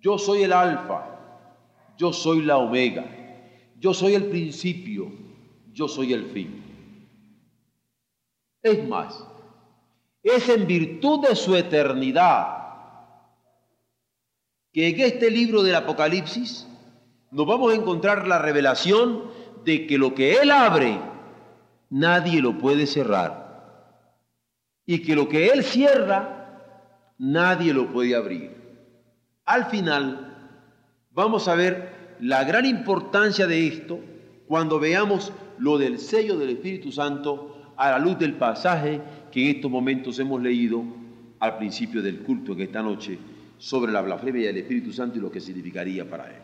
yo 0.00 0.18
soy 0.18 0.42
el 0.42 0.52
alfa, 0.52 1.13
yo 1.96 2.12
soy 2.12 2.42
la 2.42 2.58
omega, 2.58 3.04
yo 3.78 3.94
soy 3.94 4.14
el 4.14 4.26
principio, 4.26 5.12
yo 5.72 5.88
soy 5.88 6.12
el 6.12 6.26
fin. 6.26 6.62
Es 8.62 8.88
más, 8.88 9.24
es 10.22 10.48
en 10.48 10.66
virtud 10.66 11.26
de 11.28 11.36
su 11.36 11.54
eternidad 11.54 12.64
que 14.72 14.88
en 14.88 15.00
este 15.00 15.30
libro 15.30 15.62
del 15.62 15.76
Apocalipsis 15.76 16.66
nos 17.30 17.46
vamos 17.46 17.72
a 17.72 17.76
encontrar 17.76 18.26
la 18.26 18.38
revelación 18.38 19.24
de 19.64 19.86
que 19.86 19.98
lo 19.98 20.14
que 20.14 20.34
Él 20.34 20.50
abre, 20.50 20.98
nadie 21.90 22.42
lo 22.42 22.58
puede 22.58 22.86
cerrar. 22.86 23.44
Y 24.84 25.02
que 25.02 25.14
lo 25.14 25.28
que 25.28 25.46
Él 25.46 25.62
cierra, 25.62 27.14
nadie 27.18 27.72
lo 27.72 27.92
puede 27.92 28.16
abrir. 28.16 28.52
Al 29.44 29.66
final, 29.66 30.33
vamos 31.14 31.48
a 31.48 31.54
ver 31.54 32.16
la 32.20 32.44
gran 32.44 32.66
importancia 32.66 33.46
de 33.46 33.66
esto 33.66 34.00
cuando 34.46 34.78
veamos 34.78 35.32
lo 35.58 35.78
del 35.78 35.98
sello 35.98 36.36
del 36.36 36.50
Espíritu 36.50 36.92
Santo 36.92 37.72
a 37.76 37.90
la 37.90 37.98
luz 37.98 38.18
del 38.18 38.34
pasaje 38.34 39.00
que 39.30 39.42
en 39.42 39.56
estos 39.56 39.70
momentos 39.70 40.18
hemos 40.18 40.42
leído 40.42 40.82
al 41.40 41.56
principio 41.56 42.02
del 42.02 42.20
culto 42.20 42.54
que 42.54 42.64
esta 42.64 42.82
noche 42.82 43.18
sobre 43.58 43.92
la 43.92 44.02
blasfemia 44.02 44.48
del 44.48 44.58
Espíritu 44.58 44.92
Santo 44.92 45.18
y 45.18 45.20
lo 45.20 45.30
que 45.30 45.40
significaría 45.40 46.08
para 46.08 46.26
él. 46.26 46.42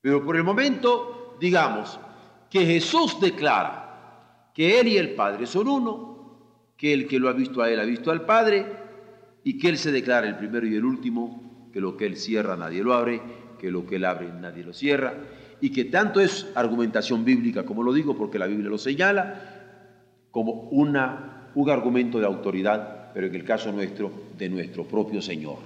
Pero 0.00 0.24
por 0.24 0.36
el 0.36 0.44
momento, 0.44 1.36
digamos 1.40 1.98
que 2.50 2.64
Jesús 2.66 3.18
declara 3.20 4.50
que 4.54 4.80
él 4.80 4.88
y 4.88 4.98
el 4.98 5.14
Padre 5.14 5.46
son 5.46 5.68
uno, 5.68 6.74
que 6.76 6.92
el 6.92 7.06
que 7.06 7.18
lo 7.18 7.28
ha 7.28 7.32
visto 7.32 7.62
a 7.62 7.70
él 7.70 7.80
ha 7.80 7.84
visto 7.84 8.10
al 8.10 8.24
Padre 8.24 8.66
y 9.42 9.58
que 9.58 9.68
él 9.68 9.78
se 9.78 9.92
declara 9.92 10.28
el 10.28 10.36
primero 10.36 10.66
y 10.66 10.74
el 10.74 10.84
último, 10.84 11.68
que 11.72 11.80
lo 11.80 11.96
que 11.96 12.06
él 12.06 12.16
cierra 12.16 12.56
nadie 12.56 12.82
lo 12.84 12.94
abre, 12.94 13.20
que 13.64 13.70
lo 13.70 13.86
que 13.86 13.96
él 13.96 14.04
abre 14.04 14.30
nadie 14.30 14.62
lo 14.62 14.74
cierra 14.74 15.14
y 15.58 15.70
que 15.70 15.86
tanto 15.86 16.20
es 16.20 16.46
argumentación 16.54 17.24
bíblica 17.24 17.64
como 17.64 17.82
lo 17.82 17.94
digo 17.94 18.14
porque 18.14 18.38
la 18.38 18.46
Biblia 18.46 18.68
lo 18.68 18.76
señala, 18.76 20.26
como 20.30 20.68
una, 20.68 21.48
un 21.54 21.70
argumento 21.70 22.18
de 22.18 22.26
autoridad, 22.26 23.10
pero 23.14 23.26
en 23.26 23.34
el 23.34 23.42
caso 23.42 23.72
nuestro, 23.72 24.12
de 24.36 24.50
nuestro 24.50 24.84
propio 24.84 25.22
Señor. 25.22 25.56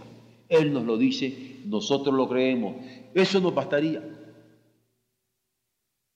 Él 0.49 0.73
nos 0.73 0.85
lo 0.85 0.97
dice, 0.97 1.57
nosotros 1.67 2.15
lo 2.15 2.29
creemos. 2.29 2.77
Eso 3.15 3.41
nos 3.41 3.53
bastaría. 3.53 3.99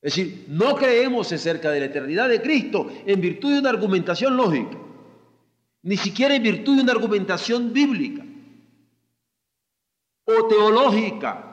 Es 0.01 0.15
decir, 0.15 0.45
no 0.51 0.77
creemos 0.77 1.33
acerca 1.33 1.73
de 1.73 1.81
la 1.81 1.87
eternidad 1.87 2.29
de 2.29 2.41
Cristo 2.41 2.93
en 3.05 3.21
virtud 3.21 3.55
de 3.55 3.59
una 3.59 3.71
argumentación 3.71 4.37
lógica, 4.37 4.79
ni 5.83 5.97
siquiera 5.97 6.37
en 6.37 6.45
virtud 6.45 6.77
de 6.77 6.83
una 6.83 6.93
argumentación 6.93 7.73
bíblica 7.73 8.25
o 10.25 10.47
teológica, 10.47 11.52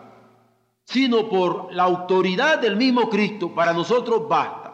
sino 0.89 1.29
por 1.29 1.71
la 1.71 1.83
autoridad 1.83 2.59
del 2.59 2.75
mismo 2.75 3.11
Cristo. 3.11 3.53
Para 3.53 3.73
nosotros 3.73 4.27
basta. 4.27 4.73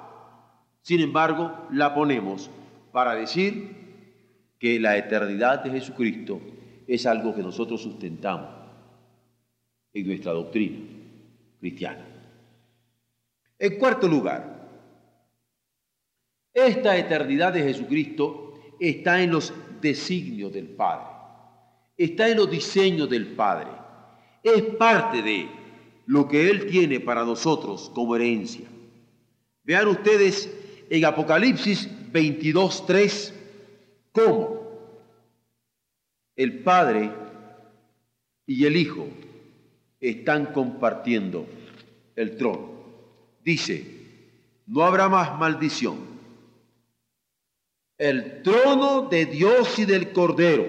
Sin 0.81 1.01
embargo, 1.01 1.67
la 1.72 1.93
ponemos 1.93 2.50
para 2.93 3.15
decir 3.15 4.55
que 4.57 4.79
la 4.79 4.95
eternidad 4.95 5.62
de 5.62 5.72
Jesucristo 5.72 6.39
es 6.88 7.05
algo 7.05 7.36
que 7.36 7.43
nosotros 7.43 7.81
sustentamos 7.81 8.50
en 9.94 10.07
nuestra 10.07 10.31
doctrina 10.31 10.77
cristiana. 11.59 12.05
En 13.59 13.77
cuarto 13.77 14.07
lugar, 14.07 14.70
esta 16.53 16.96
eternidad 16.96 17.51
de 17.51 17.63
Jesucristo 17.63 18.53
está 18.79 19.22
en 19.22 19.31
los 19.31 19.53
designios 19.81 20.53
del 20.53 20.70
Padre, 20.70 21.07
está 21.98 22.29
en 22.29 22.37
los 22.37 22.50
diseños 22.50 23.09
del 23.09 23.27
Padre, 23.35 23.72
es 24.42 24.61
parte 24.77 25.22
de 25.22 25.65
lo 26.05 26.27
que 26.27 26.50
Él 26.50 26.68
tiene 26.68 27.00
para 27.00 27.25
nosotros 27.25 27.91
como 27.94 28.15
herencia. 28.15 28.68
Vean 29.63 29.87
ustedes 29.87 30.50
en 30.89 31.05
Apocalipsis 31.05 31.89
22.3 32.11 33.33
cómo 34.11 34.55
el 36.35 36.59
Padre 36.63 37.11
y 38.46 38.65
el 38.65 38.75
Hijo 38.75 39.07
están 40.00 40.48
compartiendo 40.48 41.48
el 42.15 42.37
trono. 42.37 42.75
Dice, 43.44 43.85
no 44.68 44.83
habrá 44.83 45.09
más 45.09 45.37
maldición. 45.39 46.15
El 47.98 48.44
trono 48.44 49.03
de 49.09 49.25
Dios 49.25 49.79
y 49.79 49.85
del 49.85 50.11
Cordero 50.11 50.68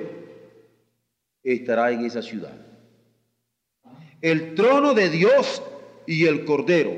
estará 1.42 1.90
en 1.90 2.04
esa 2.04 2.22
ciudad. 2.22 2.65
El 4.20 4.54
trono 4.54 4.94
de 4.94 5.10
Dios 5.10 5.62
y 6.06 6.24
el 6.26 6.44
Cordero 6.44 6.92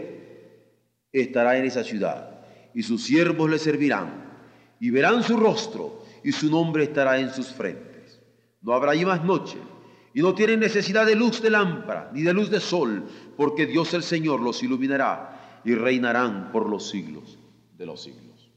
estará 1.12 1.58
en 1.58 1.64
esa 1.64 1.82
ciudad 1.84 2.38
y 2.74 2.82
sus 2.82 3.02
siervos 3.02 3.50
le 3.50 3.58
servirán, 3.58 4.28
y 4.78 4.90
verán 4.90 5.22
su 5.24 5.36
rostro, 5.36 6.04
y 6.22 6.30
su 6.30 6.48
nombre 6.50 6.84
estará 6.84 7.18
en 7.18 7.32
sus 7.32 7.48
frentes. 7.48 8.20
No 8.62 8.72
habrá 8.72 8.92
allí 8.92 9.04
más 9.04 9.24
noche, 9.24 9.58
y 10.14 10.20
no 10.20 10.34
tienen 10.34 10.60
necesidad 10.60 11.06
de 11.06 11.16
luz 11.16 11.42
de 11.42 11.50
lámpara, 11.50 12.10
ni 12.12 12.22
de 12.22 12.32
luz 12.32 12.50
de 12.50 12.60
sol, 12.60 13.04
porque 13.36 13.66
Dios 13.66 13.94
el 13.94 14.02
Señor 14.04 14.40
los 14.40 14.62
iluminará, 14.62 15.60
y 15.64 15.74
reinarán 15.74 16.52
por 16.52 16.68
los 16.68 16.88
siglos 16.88 17.38
de 17.76 17.86
los 17.86 18.02
siglos. 18.02 18.48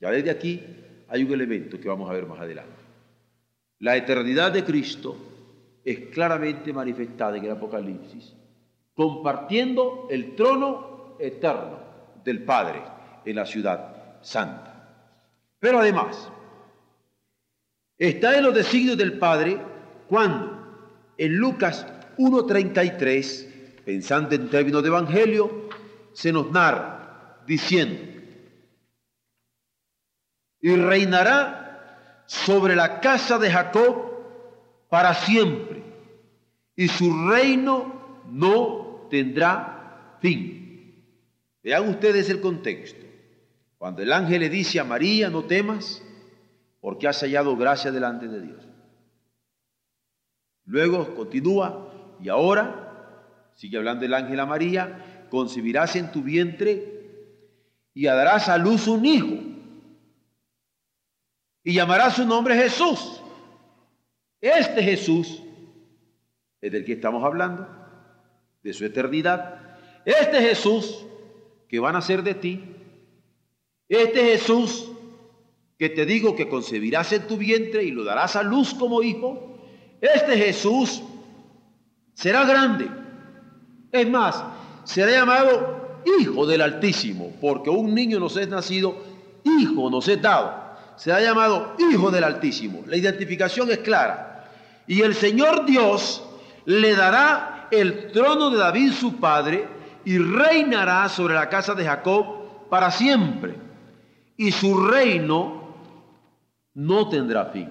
Ya 0.00 0.10
desde 0.10 0.30
aquí 0.30 0.62
hay 1.08 1.22
un 1.22 1.32
elemento 1.32 1.78
que 1.78 1.88
vamos 1.88 2.08
a 2.08 2.14
ver 2.14 2.26
más 2.26 2.40
adelante. 2.40 2.72
La 3.80 3.96
eternidad 3.96 4.52
de 4.52 4.64
Cristo 4.64 5.16
es 5.86 6.08
claramente 6.12 6.72
manifestada 6.72 7.36
en 7.36 7.44
el 7.44 7.52
Apocalipsis, 7.52 8.34
compartiendo 8.92 10.08
el 10.10 10.34
trono 10.34 11.16
eterno 11.20 11.78
del 12.24 12.42
Padre 12.42 12.82
en 13.24 13.36
la 13.36 13.46
ciudad 13.46 14.18
santa. 14.20 14.98
Pero 15.60 15.78
además, 15.78 16.28
está 17.96 18.36
en 18.36 18.42
los 18.42 18.54
designios 18.54 18.98
del 18.98 19.16
Padre 19.16 19.60
cuando 20.08 21.12
en 21.16 21.36
Lucas 21.36 21.86
1.33, 22.18 23.84
pensando 23.84 24.34
en 24.34 24.50
términos 24.50 24.82
de 24.82 24.88
Evangelio, 24.88 25.68
se 26.12 26.32
nos 26.32 26.50
narra 26.50 27.42
diciendo, 27.46 28.02
y 30.60 30.74
reinará 30.74 32.24
sobre 32.26 32.74
la 32.74 33.00
casa 33.00 33.38
de 33.38 33.52
Jacob 33.52 34.15
para 34.88 35.14
siempre, 35.14 35.82
y 36.74 36.88
su 36.88 37.28
reino 37.28 38.24
no 38.30 39.06
tendrá 39.10 40.18
fin. 40.20 41.04
Vean 41.62 41.88
ustedes 41.88 42.30
el 42.30 42.40
contexto. 42.40 43.04
Cuando 43.78 44.02
el 44.02 44.12
ángel 44.12 44.40
le 44.40 44.48
dice 44.48 44.80
a 44.80 44.84
María, 44.84 45.30
no 45.30 45.44
temas, 45.44 46.02
porque 46.80 47.08
has 47.08 47.20
hallado 47.20 47.56
gracia 47.56 47.90
delante 47.90 48.28
de 48.28 48.40
Dios. 48.40 48.62
Luego 50.64 51.14
continúa, 51.14 52.16
y 52.20 52.28
ahora, 52.28 53.50
sigue 53.54 53.76
hablando 53.76 54.04
el 54.04 54.14
ángel 54.14 54.40
a 54.40 54.46
María, 54.46 55.26
concebirás 55.30 55.96
en 55.96 56.12
tu 56.12 56.22
vientre 56.22 56.96
y 57.94 58.04
darás 58.04 58.48
a 58.48 58.58
luz 58.58 58.86
un 58.86 59.04
hijo, 59.04 59.42
y 61.64 61.72
llamarás 61.72 62.14
su 62.16 62.24
nombre 62.24 62.56
Jesús. 62.56 63.20
Este 64.40 64.82
Jesús 64.82 65.42
es 66.60 66.72
del 66.72 66.84
que 66.84 66.94
estamos 66.94 67.24
hablando, 67.24 67.66
de 68.62 68.72
su 68.72 68.84
eternidad. 68.84 69.78
Este 70.04 70.40
Jesús 70.40 71.04
que 71.68 71.78
van 71.80 71.96
a 71.96 72.02
ser 72.02 72.22
de 72.22 72.34
ti, 72.34 72.62
este 73.88 74.20
Jesús 74.20 74.90
que 75.78 75.90
te 75.90 76.06
digo 76.06 76.34
que 76.36 76.48
concebirás 76.48 77.12
en 77.12 77.26
tu 77.26 77.36
vientre 77.36 77.84
y 77.84 77.90
lo 77.90 78.04
darás 78.04 78.36
a 78.36 78.42
luz 78.42 78.74
como 78.74 79.02
hijo, 79.02 79.58
este 80.00 80.36
Jesús 80.36 81.02
será 82.14 82.44
grande. 82.44 82.88
Es 83.92 84.08
más, 84.08 84.42
será 84.84 85.10
llamado 85.10 86.02
Hijo 86.20 86.46
del 86.46 86.62
Altísimo, 86.62 87.32
porque 87.40 87.68
un 87.68 87.94
niño 87.94 88.20
nos 88.20 88.36
es 88.36 88.48
nacido, 88.48 88.96
hijo 89.44 89.90
nos 89.90 90.06
es 90.08 90.22
dado. 90.22 90.65
Será 90.96 91.20
llamado 91.20 91.74
Hijo 91.78 92.10
del 92.10 92.24
Altísimo. 92.24 92.82
La 92.86 92.96
identificación 92.96 93.70
es 93.70 93.78
clara. 93.78 94.48
Y 94.86 95.02
el 95.02 95.14
Señor 95.14 95.66
Dios 95.66 96.22
le 96.64 96.94
dará 96.94 97.68
el 97.70 98.10
trono 98.12 98.50
de 98.50 98.58
David 98.58 98.92
su 98.92 99.16
padre 99.16 99.68
y 100.04 100.18
reinará 100.18 101.08
sobre 101.08 101.34
la 101.34 101.48
casa 101.48 101.74
de 101.74 101.84
Jacob 101.84 102.68
para 102.68 102.90
siempre 102.90 103.54
y 104.36 104.52
su 104.52 104.86
reino 104.86 105.74
no 106.74 107.08
tendrá 107.08 107.46
fin. 107.46 107.70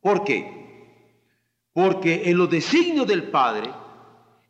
¿Por 0.00 0.24
qué? 0.24 0.62
Porque 1.72 2.30
en 2.30 2.38
los 2.38 2.48
designios 2.48 3.06
del 3.06 3.24
Padre 3.30 3.70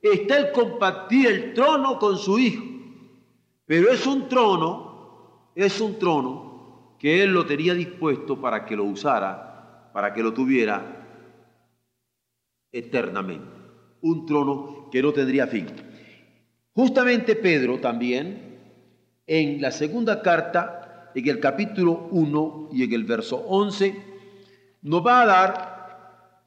está 0.02 0.36
el 0.36 0.52
compartir 0.52 1.26
el 1.26 1.54
trono 1.54 1.98
con 1.98 2.18
su 2.18 2.38
Hijo. 2.38 2.64
Pero 3.66 3.90
es 3.90 4.06
un 4.06 4.28
trono, 4.28 5.50
es 5.54 5.80
un 5.80 5.98
trono 5.98 6.53
que 7.04 7.22
Él 7.22 7.34
lo 7.34 7.44
tenía 7.44 7.74
dispuesto 7.74 8.40
para 8.40 8.64
que 8.64 8.74
lo 8.74 8.84
usara, 8.84 9.90
para 9.92 10.14
que 10.14 10.22
lo 10.22 10.32
tuviera 10.32 11.06
eternamente. 12.72 13.46
Un 14.00 14.24
trono 14.24 14.88
que 14.90 15.02
no 15.02 15.12
tendría 15.12 15.46
fin. 15.46 15.66
Justamente 16.72 17.36
Pedro 17.36 17.78
también, 17.78 18.58
en 19.26 19.60
la 19.60 19.70
segunda 19.70 20.22
carta, 20.22 21.10
en 21.14 21.28
el 21.28 21.40
capítulo 21.40 22.08
1 22.10 22.70
y 22.72 22.84
en 22.84 22.92
el 22.94 23.04
verso 23.04 23.36
11, 23.36 24.02
nos 24.80 25.06
va 25.06 25.20
a 25.20 25.26
dar 25.26 26.40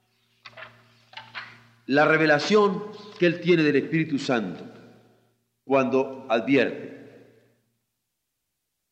la 1.86 2.06
revelación 2.06 2.82
que 3.20 3.28
él 3.28 3.42
tiene 3.42 3.62
del 3.62 3.76
Espíritu 3.76 4.18
Santo 4.18 4.64
cuando 5.64 6.26
advierte. 6.28 6.98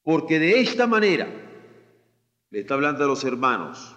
Porque 0.03 0.37
de 0.37 0.59
esta 0.59 0.85
manera, 0.85 1.41
le 2.55 2.61
está 2.61 2.75
hablando 2.75 3.03
a 3.03 3.07
los 3.07 3.21
hermanos, 3.25 3.93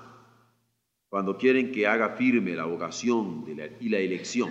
cuando 1.08 1.38
quieren 1.38 1.70
que 1.70 1.86
haga 1.86 2.16
firme 2.16 2.56
la 2.56 2.64
vocación 2.64 3.44
y 3.78 3.88
la 3.88 3.98
elección. 3.98 4.50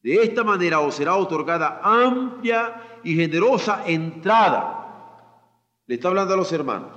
De 0.00 0.22
esta 0.22 0.44
manera 0.44 0.78
os 0.78 0.94
será 0.94 1.16
otorgada 1.16 1.80
amplia 1.82 3.00
y 3.02 3.16
generosa 3.16 3.82
entrada. 3.88 5.16
Le 5.88 5.96
está 5.96 6.06
hablando 6.06 6.34
a 6.34 6.36
los 6.36 6.52
hermanos. 6.52 6.96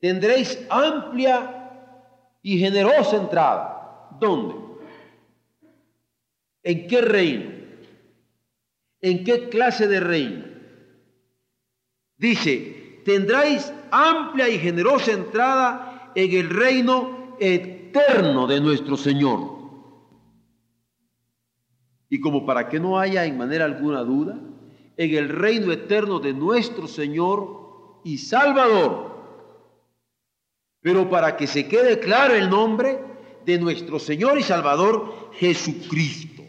Tendréis 0.00 0.66
amplia 0.68 1.70
y 2.42 2.58
generosa 2.58 3.16
entrada. 3.16 4.08
¿Dónde? 4.18 4.56
¿En 6.64 6.88
qué 6.88 7.00
reino? 7.00 7.52
¿En 9.00 9.22
qué 9.22 9.48
clase 9.48 9.86
de 9.86 10.00
reino? 10.00 10.44
Dice, 12.16 12.79
tendréis 13.10 13.72
amplia 13.90 14.48
y 14.48 14.58
generosa 14.58 15.10
entrada 15.10 16.12
en 16.14 16.32
el 16.32 16.48
reino 16.48 17.36
eterno 17.40 18.46
de 18.46 18.60
nuestro 18.60 18.96
Señor. 18.96 19.58
Y 22.08 22.20
como 22.20 22.46
para 22.46 22.68
que 22.68 22.78
no 22.78 23.00
haya 23.00 23.24
en 23.24 23.36
manera 23.36 23.64
alguna 23.64 24.02
duda, 24.02 24.38
en 24.96 25.14
el 25.14 25.28
reino 25.28 25.72
eterno 25.72 26.20
de 26.20 26.32
nuestro 26.32 26.86
Señor 26.86 28.00
y 28.04 28.18
Salvador. 28.18 29.10
Pero 30.80 31.10
para 31.10 31.36
que 31.36 31.48
se 31.48 31.66
quede 31.66 31.98
claro 31.98 32.34
el 32.34 32.48
nombre 32.48 33.00
de 33.44 33.58
nuestro 33.58 33.98
Señor 33.98 34.38
y 34.38 34.42
Salvador 34.42 35.30
Jesucristo. 35.32 36.42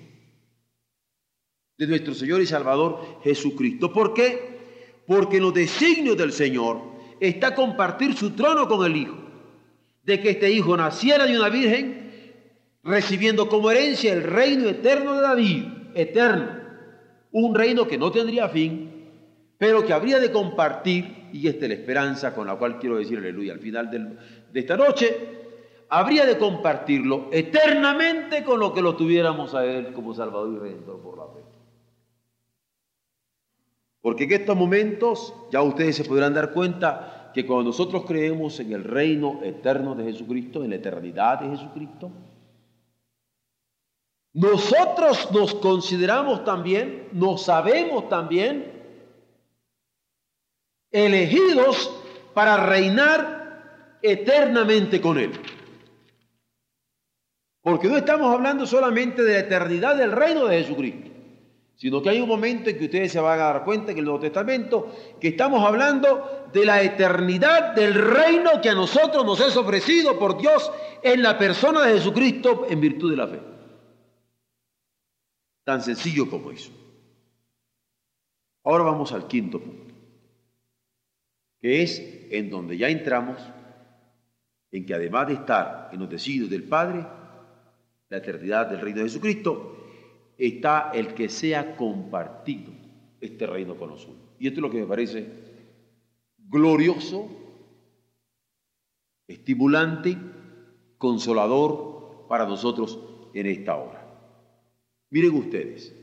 De 1.77 1.87
nuestro 1.87 2.13
Señor 2.13 2.41
y 2.41 2.45
Salvador 2.45 3.19
Jesucristo. 3.23 3.91
¿Por 3.91 4.13
qué? 4.13 4.60
Porque 5.11 5.37
en 5.37 5.43
los 5.43 5.53
designios 5.53 6.15
del 6.15 6.31
Señor 6.31 6.79
está 7.19 7.53
compartir 7.53 8.15
su 8.15 8.29
trono 8.29 8.65
con 8.65 8.85
el 8.85 8.95
Hijo. 8.95 9.17
De 10.05 10.21
que 10.21 10.29
este 10.29 10.49
Hijo 10.49 10.77
naciera 10.77 11.25
de 11.25 11.37
una 11.37 11.49
virgen 11.49 12.31
recibiendo 12.81 13.49
como 13.49 13.69
herencia 13.69 14.13
el 14.13 14.23
reino 14.23 14.69
eterno 14.69 15.15
de 15.15 15.21
David, 15.21 15.63
eterno, 15.95 16.47
un 17.33 17.53
reino 17.53 17.85
que 17.89 17.97
no 17.97 18.09
tendría 18.09 18.47
fin, 18.47 18.89
pero 19.57 19.85
que 19.85 19.91
habría 19.91 20.17
de 20.17 20.31
compartir, 20.31 21.27
y 21.33 21.45
esta 21.45 21.65
es 21.65 21.69
la 21.71 21.75
esperanza 21.75 22.33
con 22.33 22.47
la 22.47 22.55
cual 22.55 22.79
quiero 22.79 22.95
decir 22.95 23.17
aleluya 23.17 23.51
al 23.51 23.59
final 23.59 23.91
de 23.91 24.59
esta 24.61 24.77
noche, 24.77 25.13
habría 25.89 26.25
de 26.25 26.37
compartirlo 26.37 27.27
eternamente 27.33 28.45
con 28.45 28.61
lo 28.61 28.73
que 28.73 28.81
lo 28.81 28.95
tuviéramos 28.95 29.55
a 29.55 29.65
Él 29.65 29.91
como 29.91 30.13
Salvador 30.13 30.53
y 30.55 30.57
Redentor 30.57 31.01
por 31.01 31.17
la 31.17 31.25
fe. 31.25 31.50
Porque 34.01 34.23
en 34.23 34.31
estos 34.33 34.57
momentos 34.57 35.33
ya 35.51 35.61
ustedes 35.61 35.95
se 35.95 36.03
podrán 36.03 36.33
dar 36.33 36.51
cuenta 36.53 37.31
que 37.33 37.45
cuando 37.45 37.65
nosotros 37.65 38.03
creemos 38.05 38.59
en 38.59 38.73
el 38.73 38.83
reino 38.83 39.39
eterno 39.43 39.95
de 39.95 40.05
Jesucristo, 40.05 40.63
en 40.63 40.71
la 40.71 40.77
eternidad 40.77 41.39
de 41.39 41.49
Jesucristo, 41.49 42.11
nosotros 44.33 45.29
nos 45.31 45.55
consideramos 45.55 46.43
también, 46.43 47.09
nos 47.11 47.43
sabemos 47.43 48.07
también 48.09 48.81
elegidos 50.89 51.93
para 52.33 52.65
reinar 52.65 53.99
eternamente 54.01 55.01
con 55.01 55.17
Él. 55.17 55.31
Porque 57.61 57.87
no 57.87 57.97
estamos 57.97 58.33
hablando 58.33 58.65
solamente 58.65 59.21
de 59.21 59.33
la 59.33 59.39
eternidad 59.39 59.95
del 59.95 60.11
reino 60.11 60.47
de 60.47 60.63
Jesucristo, 60.63 61.10
sino 61.81 61.99
que 61.99 62.11
hay 62.11 62.21
un 62.21 62.29
momento 62.29 62.69
en 62.69 62.77
que 62.77 62.85
ustedes 62.85 63.11
se 63.11 63.19
van 63.19 63.39
a 63.39 63.45
dar 63.45 63.65
cuenta 63.65 63.91
en 63.91 63.97
el 63.97 64.03
Nuevo 64.03 64.19
Testamento 64.19 64.95
que 65.19 65.29
estamos 65.29 65.65
hablando 65.65 66.47
de 66.53 66.63
la 66.63 66.79
eternidad 66.83 67.73
del 67.73 67.95
reino 67.95 68.61
que 68.61 68.69
a 68.69 68.75
nosotros 68.75 69.25
nos 69.25 69.39
es 69.39 69.57
ofrecido 69.57 70.19
por 70.19 70.39
Dios 70.39 70.71
en 71.01 71.23
la 71.23 71.39
persona 71.39 71.81
de 71.81 71.93
Jesucristo 71.93 72.67
en 72.69 72.79
virtud 72.79 73.09
de 73.09 73.17
la 73.17 73.27
fe. 73.27 73.39
Tan 75.63 75.81
sencillo 75.81 76.29
como 76.29 76.51
eso. 76.51 76.71
Ahora 78.63 78.83
vamos 78.83 79.11
al 79.11 79.25
quinto 79.25 79.59
punto, 79.59 79.95
que 81.59 81.81
es 81.81 81.99
en 82.29 82.51
donde 82.51 82.77
ya 82.77 82.89
entramos, 82.89 83.41
en 84.71 84.85
que 84.85 84.93
además 84.93 85.29
de 85.29 85.33
estar 85.33 85.89
en 85.91 85.99
los 85.99 86.09
deseos 86.11 86.47
del 86.47 86.61
Padre, 86.61 87.03
la 88.09 88.17
eternidad 88.17 88.67
del 88.67 88.81
reino 88.81 88.99
de 88.99 89.05
Jesucristo, 89.05 89.80
está 90.41 90.89
el 90.91 91.13
que 91.13 91.29
sea 91.29 91.75
compartido 91.75 92.71
este 93.21 93.45
reino 93.45 93.75
con 93.75 93.91
nosotros. 93.91 94.17
Y 94.39 94.47
esto 94.47 94.59
es 94.59 94.61
lo 94.63 94.71
que 94.71 94.79
me 94.79 94.87
parece 94.87 95.27
glorioso, 96.49 97.29
estimulante, 99.27 100.17
consolador 100.97 102.25
para 102.27 102.47
nosotros 102.47 102.99
en 103.35 103.45
esta 103.45 103.75
hora. 103.75 104.03
Miren 105.11 105.35
ustedes, 105.35 105.95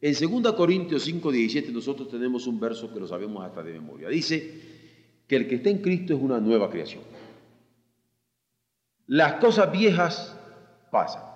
en 0.00 0.42
2 0.42 0.52
Corintios 0.54 1.02
5, 1.02 1.30
17 1.30 1.70
nosotros 1.70 2.08
tenemos 2.08 2.46
un 2.46 2.58
verso 2.58 2.92
que 2.94 2.98
lo 2.98 3.06
sabemos 3.06 3.44
hasta 3.44 3.62
de 3.62 3.74
memoria. 3.74 4.08
Dice 4.08 5.22
que 5.28 5.36
el 5.36 5.46
que 5.46 5.56
está 5.56 5.68
en 5.68 5.82
Cristo 5.82 6.14
es 6.14 6.20
una 6.20 6.40
nueva 6.40 6.70
creación. 6.70 7.02
Las 9.06 9.34
cosas 9.34 9.70
viejas 9.70 10.34
pasan. 10.90 11.31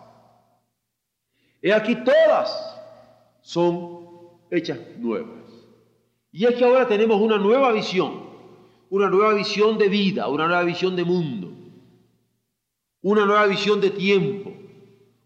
He 1.66 1.72
aquí 1.72 1.96
todas 1.96 2.78
son 3.40 3.98
hechas 4.52 4.78
nuevas. 4.98 5.50
Y 6.30 6.44
es 6.44 6.54
que 6.54 6.64
ahora 6.64 6.86
tenemos 6.86 7.20
una 7.20 7.38
nueva 7.38 7.72
visión, 7.72 8.22
una 8.88 9.08
nueva 9.10 9.34
visión 9.34 9.76
de 9.76 9.88
vida, 9.88 10.28
una 10.28 10.46
nueva 10.46 10.62
visión 10.62 10.94
de 10.94 11.02
mundo, 11.02 11.48
una 13.02 13.26
nueva 13.26 13.46
visión 13.46 13.80
de 13.80 13.90
tiempo, 13.90 14.52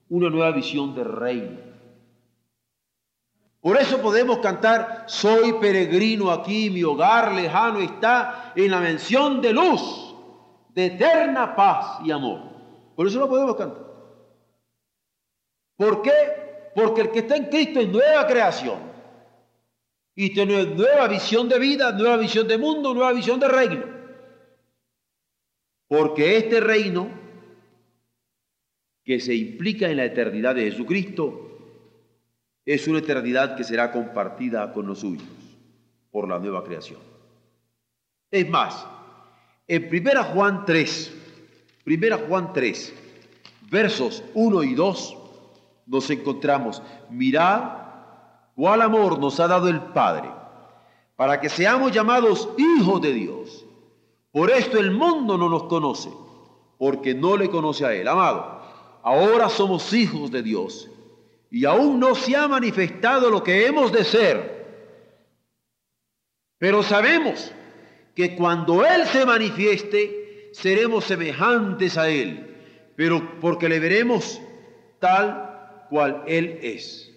una 0.08 0.30
nueva 0.30 0.52
visión 0.52 0.94
de 0.94 1.04
reino. 1.04 1.58
Por 3.60 3.76
eso 3.76 4.00
podemos 4.00 4.38
cantar, 4.38 5.04
soy 5.08 5.52
peregrino 5.60 6.30
aquí, 6.30 6.70
mi 6.70 6.82
hogar 6.82 7.32
lejano 7.32 7.80
está 7.80 8.54
en 8.56 8.70
la 8.70 8.80
mención 8.80 9.42
de 9.42 9.52
luz, 9.52 10.14
de 10.70 10.86
eterna 10.86 11.54
paz 11.54 11.98
y 12.02 12.10
amor. 12.10 12.40
Por 12.96 13.06
eso 13.06 13.18
lo 13.18 13.28
podemos 13.28 13.56
cantar. 13.56 13.89
¿Por 15.80 16.02
qué? 16.02 16.12
Porque 16.74 17.00
el 17.00 17.10
que 17.10 17.20
está 17.20 17.36
en 17.36 17.46
Cristo 17.46 17.80
es 17.80 17.88
nueva 17.88 18.26
creación. 18.26 18.78
Y 20.14 20.28
tiene 20.34 20.66
nueva 20.66 21.08
visión 21.08 21.48
de 21.48 21.58
vida, 21.58 21.90
nueva 21.92 22.18
visión 22.18 22.46
de 22.46 22.58
mundo, 22.58 22.92
nueva 22.92 23.14
visión 23.14 23.40
de 23.40 23.48
reino. 23.48 23.84
Porque 25.88 26.36
este 26.36 26.60
reino 26.60 27.08
que 29.02 29.20
se 29.20 29.34
implica 29.34 29.88
en 29.88 29.96
la 29.96 30.04
eternidad 30.04 30.54
de 30.54 30.70
Jesucristo 30.70 31.58
es 32.66 32.86
una 32.86 32.98
eternidad 32.98 33.56
que 33.56 33.64
será 33.64 33.90
compartida 33.90 34.74
con 34.74 34.86
los 34.86 34.98
suyos 34.98 35.24
por 36.10 36.28
la 36.28 36.38
nueva 36.38 36.62
creación. 36.62 37.00
Es 38.30 38.46
más, 38.50 38.86
en 39.66 39.88
1 39.90 40.24
Juan 40.24 40.66
3, 40.66 41.14
1 41.86 42.18
Juan 42.28 42.52
3, 42.52 42.94
versos 43.70 44.22
1 44.34 44.62
y 44.64 44.74
2, 44.74 45.16
nos 45.90 46.08
encontramos, 46.08 46.80
mirad 47.10 47.62
cuál 48.54 48.80
amor 48.80 49.18
nos 49.18 49.40
ha 49.40 49.48
dado 49.48 49.68
el 49.68 49.80
Padre, 49.80 50.30
para 51.16 51.40
que 51.40 51.48
seamos 51.48 51.90
llamados 51.90 52.48
hijos 52.56 53.02
de 53.02 53.12
Dios. 53.12 53.66
Por 54.30 54.52
esto 54.52 54.78
el 54.78 54.92
mundo 54.92 55.36
no 55.36 55.48
nos 55.48 55.64
conoce, 55.64 56.08
porque 56.78 57.12
no 57.12 57.36
le 57.36 57.50
conoce 57.50 57.84
a 57.84 57.92
Él. 57.92 58.06
Amado, 58.06 58.62
ahora 59.02 59.48
somos 59.48 59.92
hijos 59.92 60.30
de 60.30 60.42
Dios 60.42 60.88
y 61.50 61.64
aún 61.64 61.98
no 61.98 62.14
se 62.14 62.36
ha 62.36 62.46
manifestado 62.46 63.28
lo 63.28 63.42
que 63.42 63.66
hemos 63.66 63.90
de 63.90 64.04
ser. 64.04 64.60
Pero 66.58 66.84
sabemos 66.84 67.50
que 68.14 68.36
cuando 68.36 68.86
Él 68.86 69.06
se 69.06 69.26
manifieste, 69.26 70.50
seremos 70.52 71.04
semejantes 71.04 71.98
a 71.98 72.08
Él, 72.08 72.92
pero 72.94 73.40
porque 73.40 73.68
le 73.68 73.80
veremos 73.80 74.40
tal 75.00 75.49
cual 75.90 76.22
Él 76.26 76.58
es. 76.62 77.12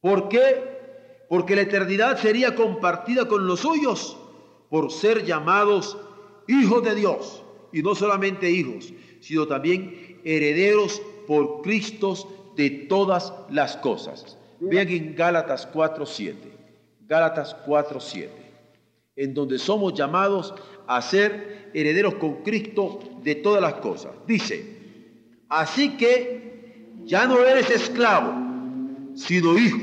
¿Por 0.00 0.28
qué? 0.28 1.24
Porque 1.28 1.56
la 1.56 1.62
eternidad 1.62 2.18
sería 2.18 2.54
compartida 2.54 3.26
con 3.26 3.46
los 3.46 3.60
suyos 3.60 4.16
por 4.68 4.92
ser 4.92 5.24
llamados 5.24 5.96
hijos 6.46 6.84
de 6.84 6.94
Dios, 6.94 7.42
y 7.72 7.82
no 7.82 7.94
solamente 7.94 8.50
hijos, 8.50 8.92
sino 9.20 9.46
también 9.46 10.20
herederos 10.24 11.00
por 11.26 11.62
Cristo 11.62 12.52
de 12.56 12.70
todas 12.70 13.32
las 13.50 13.76
cosas. 13.78 14.38
Vean 14.60 14.88
en 14.88 15.14
Gálatas 15.16 15.70
4.7, 15.72 16.34
Gálatas 17.06 17.56
4.7, 17.66 18.28
en 19.16 19.34
donde 19.34 19.58
somos 19.58 19.94
llamados 19.94 20.54
a 20.86 21.00
ser 21.02 21.70
herederos 21.74 22.14
con 22.16 22.42
Cristo 22.42 23.00
de 23.22 23.34
todas 23.36 23.60
las 23.60 23.74
cosas. 23.74 24.12
Dice, 24.26 24.64
así 25.48 25.96
que 25.96 26.53
ya 27.04 27.26
no 27.26 27.44
eres 27.44 27.70
esclavo, 27.70 28.34
sino 29.14 29.58
hijo. 29.58 29.78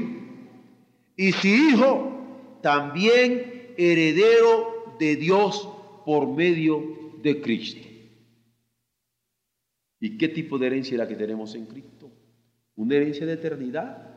Y 1.16 1.32
si 1.34 1.70
hijo, 1.70 2.60
también 2.62 3.74
heredero 3.78 4.96
de 5.00 5.16
Dios 5.16 5.68
por 6.06 6.28
medio 6.28 6.84
de 7.22 7.42
Cristo. 7.42 7.88
¿Y 10.00 10.18
qué 10.18 10.30
tipo 10.30 10.58
de 10.58 10.68
herencia 10.68 10.96
es 10.96 11.00
la 11.00 11.08
que 11.08 11.16
tenemos 11.16 11.54
en 11.54 11.68
Cristo? 11.68 12.12
Una 12.76 12.96
herencia 12.96 13.26
de 13.26 13.34
eternidad. 13.34 14.08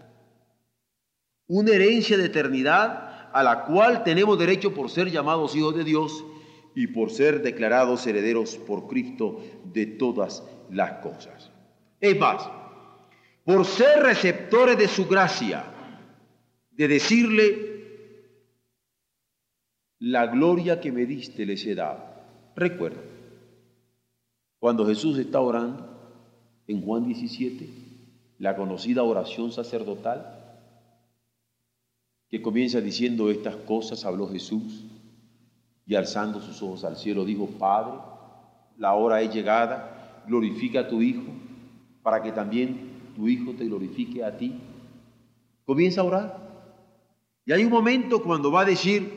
Una 1.46 1.72
herencia 1.72 2.16
de 2.16 2.24
eternidad 2.24 3.30
a 3.32 3.42
la 3.42 3.64
cual 3.64 4.02
tenemos 4.02 4.38
derecho 4.38 4.72
por 4.72 4.90
ser 4.90 5.10
llamados 5.10 5.54
hijos 5.54 5.76
de 5.76 5.84
Dios 5.84 6.24
y 6.74 6.86
por 6.86 7.10
ser 7.10 7.42
declarados 7.42 8.06
herederos 8.06 8.56
por 8.56 8.86
Cristo 8.88 9.40
de 9.72 9.86
todas 9.86 10.42
las 10.70 11.02
cosas. 11.02 11.50
Es 12.00 12.18
más, 12.18 12.48
por 13.44 13.66
ser 13.66 14.02
receptores 14.02 14.78
de 14.78 14.88
su 14.88 15.06
gracia, 15.06 15.64
de 16.70 16.88
decirle, 16.88 17.74
la 19.98 20.26
gloria 20.26 20.80
que 20.80 20.90
me 20.90 21.06
diste 21.06 21.46
les 21.46 21.64
he 21.66 21.74
dado. 21.74 22.02
Recuerda, 22.56 23.00
cuando 24.58 24.86
Jesús 24.86 25.18
está 25.18 25.40
orando 25.40 25.86
en 26.66 26.82
Juan 26.82 27.04
17, 27.04 27.68
la 28.38 28.56
conocida 28.56 29.02
oración 29.02 29.52
sacerdotal, 29.52 30.40
que 32.30 32.42
comienza 32.42 32.80
diciendo 32.80 33.30
estas 33.30 33.56
cosas, 33.56 34.04
habló 34.04 34.28
Jesús, 34.28 34.84
y 35.86 35.94
alzando 35.94 36.40
sus 36.40 36.62
ojos 36.62 36.84
al 36.84 36.96
cielo 36.96 37.24
dijo, 37.24 37.46
Padre, 37.58 38.00
la 38.78 38.94
hora 38.94 39.20
es 39.20 39.32
llegada, 39.32 40.22
glorifica 40.26 40.80
a 40.80 40.88
tu 40.88 41.02
Hijo, 41.02 41.30
para 42.02 42.22
que 42.22 42.32
también 42.32 42.93
tu 43.14 43.28
Hijo 43.28 43.52
te 43.52 43.64
glorifique 43.64 44.24
a 44.24 44.36
ti. 44.36 44.60
Comienza 45.64 46.00
a 46.00 46.04
orar. 46.04 46.44
Y 47.46 47.52
hay 47.52 47.64
un 47.64 47.70
momento 47.70 48.22
cuando 48.22 48.50
va 48.50 48.62
a 48.62 48.64
decir, 48.64 49.12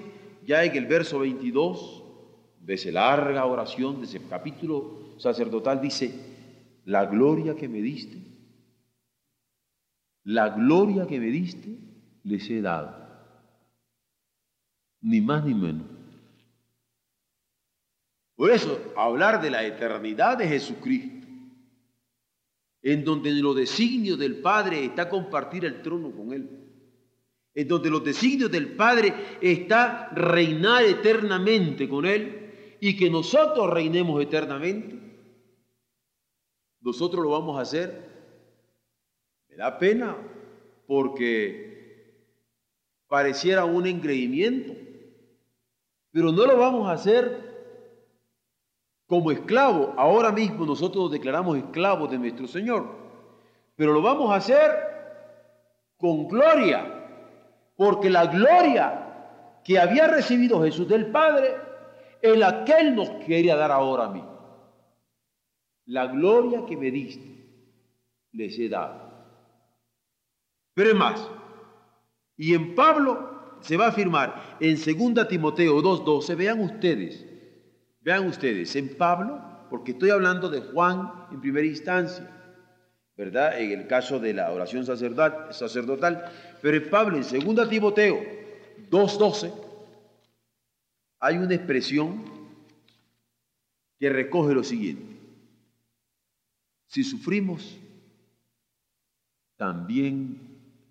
ya 0.46 0.64
en 0.64 0.76
el 0.76 0.86
verso 0.86 1.20
22, 1.20 2.04
de 2.62 2.74
esa 2.74 2.92
larga 2.92 3.46
oración, 3.46 4.00
de 4.00 4.06
ese 4.06 4.22
capítulo 4.28 5.16
sacerdotal, 5.18 5.82
dice, 5.82 6.14
la 6.86 7.06
gloria 7.06 7.56
que 7.56 7.68
me 7.68 7.82
diste, 7.82 8.18
la 10.24 10.50
gloria 10.50 11.08
que 11.08 11.20
me 11.20 11.28
diste, 11.28 11.78
les 12.24 12.50
he 12.50 12.62
dado. 12.62 13.08
Ni 15.02 15.22
más 15.22 15.46
ni 15.46 15.54
menos. 15.54 15.88
Por 18.36 18.52
eso, 18.52 18.94
hablar 18.96 19.42
de 19.42 19.50
la 19.50 19.66
eternidad 19.66 20.38
de 20.38 20.48
Jesucristo, 20.48 21.17
en 22.88 23.04
donde 23.04 23.32
los 23.32 23.54
designios 23.54 24.18
del 24.18 24.38
Padre 24.38 24.86
está 24.86 25.10
compartir 25.10 25.66
el 25.66 25.82
trono 25.82 26.10
con 26.16 26.32
Él, 26.32 26.50
en 27.54 27.68
donde 27.68 27.90
los 27.90 28.02
designios 28.02 28.50
del 28.50 28.78
Padre 28.78 29.14
está 29.42 30.08
reinar 30.16 30.86
eternamente 30.86 31.90
con 31.90 32.06
Él 32.06 32.78
y 32.80 32.96
que 32.96 33.10
nosotros 33.10 33.70
reinemos 33.70 34.24
eternamente, 34.24 34.98
nosotros 36.80 37.22
lo 37.22 37.32
vamos 37.32 37.58
a 37.58 37.64
hacer. 37.64 38.08
Me 39.50 39.58
da 39.58 39.78
pena 39.78 40.16
porque 40.88 42.24
pareciera 43.10 43.66
un 43.66 43.86
engreimiento, 43.86 44.74
pero 46.12 46.32
no 46.32 46.46
lo 46.46 46.56
vamos 46.56 46.88
a 46.88 46.94
hacer 46.94 47.57
como 49.08 49.32
esclavo. 49.32 49.94
Ahora 49.98 50.32
mismo 50.32 50.66
nosotros 50.66 51.06
nos 51.06 51.12
declaramos 51.12 51.58
esclavos 51.58 52.12
de 52.12 52.20
nuestro 52.20 52.48
Señor, 52.48 52.88
pero 53.76 53.94
lo 53.94 54.02
vamos 54.02 54.32
a 54.32 54.36
hacer 54.36 54.72
con 55.98 56.28
gloria, 56.28 56.94
porque 57.76 58.10
la 58.10 58.28
gloria 58.28 59.60
que 59.64 59.80
había 59.80 60.08
recibido 60.08 60.62
Jesús 60.64 60.88
del 60.88 61.08
Padre 61.08 61.56
es 62.22 62.38
la 62.38 62.64
que 62.64 62.74
Él 62.74 62.96
nos 62.96 63.10
quería 63.26 63.56
dar 63.56 63.72
ahora 63.72 64.06
a 64.06 64.10
mí. 64.10 64.24
La 65.86 66.08
gloria 66.08 66.66
que 66.66 66.78
me 66.78 66.92
diste 66.92 67.38
les 68.34 68.58
he 68.60 68.70
dado. 68.70 69.08
Pero 70.74 70.90
es 70.90 70.96
más, 70.96 71.30
y 72.38 72.54
en 72.54 72.76
Pablo 72.76 73.58
se 73.62 73.78
va 73.78 73.86
a 73.86 73.90
afirmar 73.90 74.58
en 74.60 74.76
2 74.76 75.28
Timoteo 75.28 75.82
2.12, 75.82 76.36
vean 76.36 76.60
ustedes, 76.60 77.26
Vean 78.08 78.26
ustedes, 78.26 78.74
en 78.78 78.96
Pablo, 78.96 79.68
porque 79.70 79.92
estoy 79.92 80.12
hablando 80.12 80.50
de 80.50 80.62
Juan 80.62 81.12
en 81.30 81.42
primera 81.42 81.68
instancia, 81.68 82.26
¿verdad? 83.18 83.60
En 83.60 83.78
el 83.78 83.86
caso 83.86 84.18
de 84.18 84.34
la 84.34 84.50
oración 84.50 84.86
sacerdotal, 84.86 86.32
pero 86.62 86.78
en 86.78 86.90
Pablo, 86.90 87.18
en 87.18 87.56
2 87.56 87.68
Timoteo 87.70 88.18
2.12, 88.90 89.52
hay 91.20 91.38
una 91.38 91.54
expresión 91.54 92.24
que 94.00 94.10
recoge 94.10 94.54
lo 94.54 94.64
siguiente. 94.64 95.20
Si 96.86 97.04
sufrimos, 97.04 97.78
también, 99.58 100.40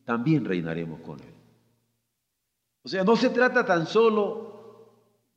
también 0.05 0.45
reinaremos 0.45 1.01
con 1.01 1.19
Él. 1.21 1.35
O 2.83 2.91
sea, 2.91 3.05
no 3.05 3.17
se 3.17 3.31
trata 3.31 3.65
tan 3.65 3.87
solo 3.87 4.46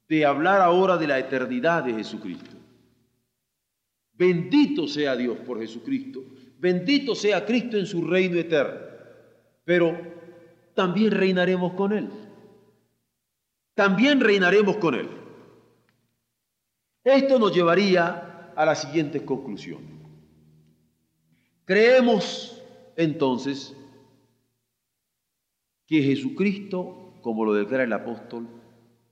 de 0.10 0.26
hablar 0.26 0.60
ahora 0.60 0.98
de 0.98 1.08
la 1.08 1.20
eternidad 1.20 1.84
de 1.84 1.94
Jesucristo. 1.94 2.58
Bendito 4.14 4.88
sea 4.88 5.16
Dios 5.16 5.38
por 5.38 5.60
Jesucristo. 5.60 6.24
Bendito 6.58 7.16
sea 7.16 7.46
Cristo 7.46 7.78
en 7.78 7.86
su 7.86 8.06
reino 8.06 8.38
eterno. 8.38 8.82
Pero 9.64 9.98
también 10.74 11.12
reinaremos 11.12 11.74
con 11.74 11.94
Él. 11.94 12.10
También 13.76 14.20
reinaremos 14.20 14.78
con 14.78 14.96
Él. 14.96 15.08
Esto 17.04 17.38
nos 17.38 17.54
llevaría 17.54 18.52
a 18.56 18.66
la 18.66 18.76
siguiente 18.76 19.24
conclusión. 19.24 19.82
Creemos 21.66 22.62
entonces 22.98 23.76
que 25.86 26.02
Jesucristo, 26.02 27.14
como 27.22 27.46
lo 27.46 27.54
declara 27.54 27.84
el 27.84 27.94
apóstol, 27.94 28.59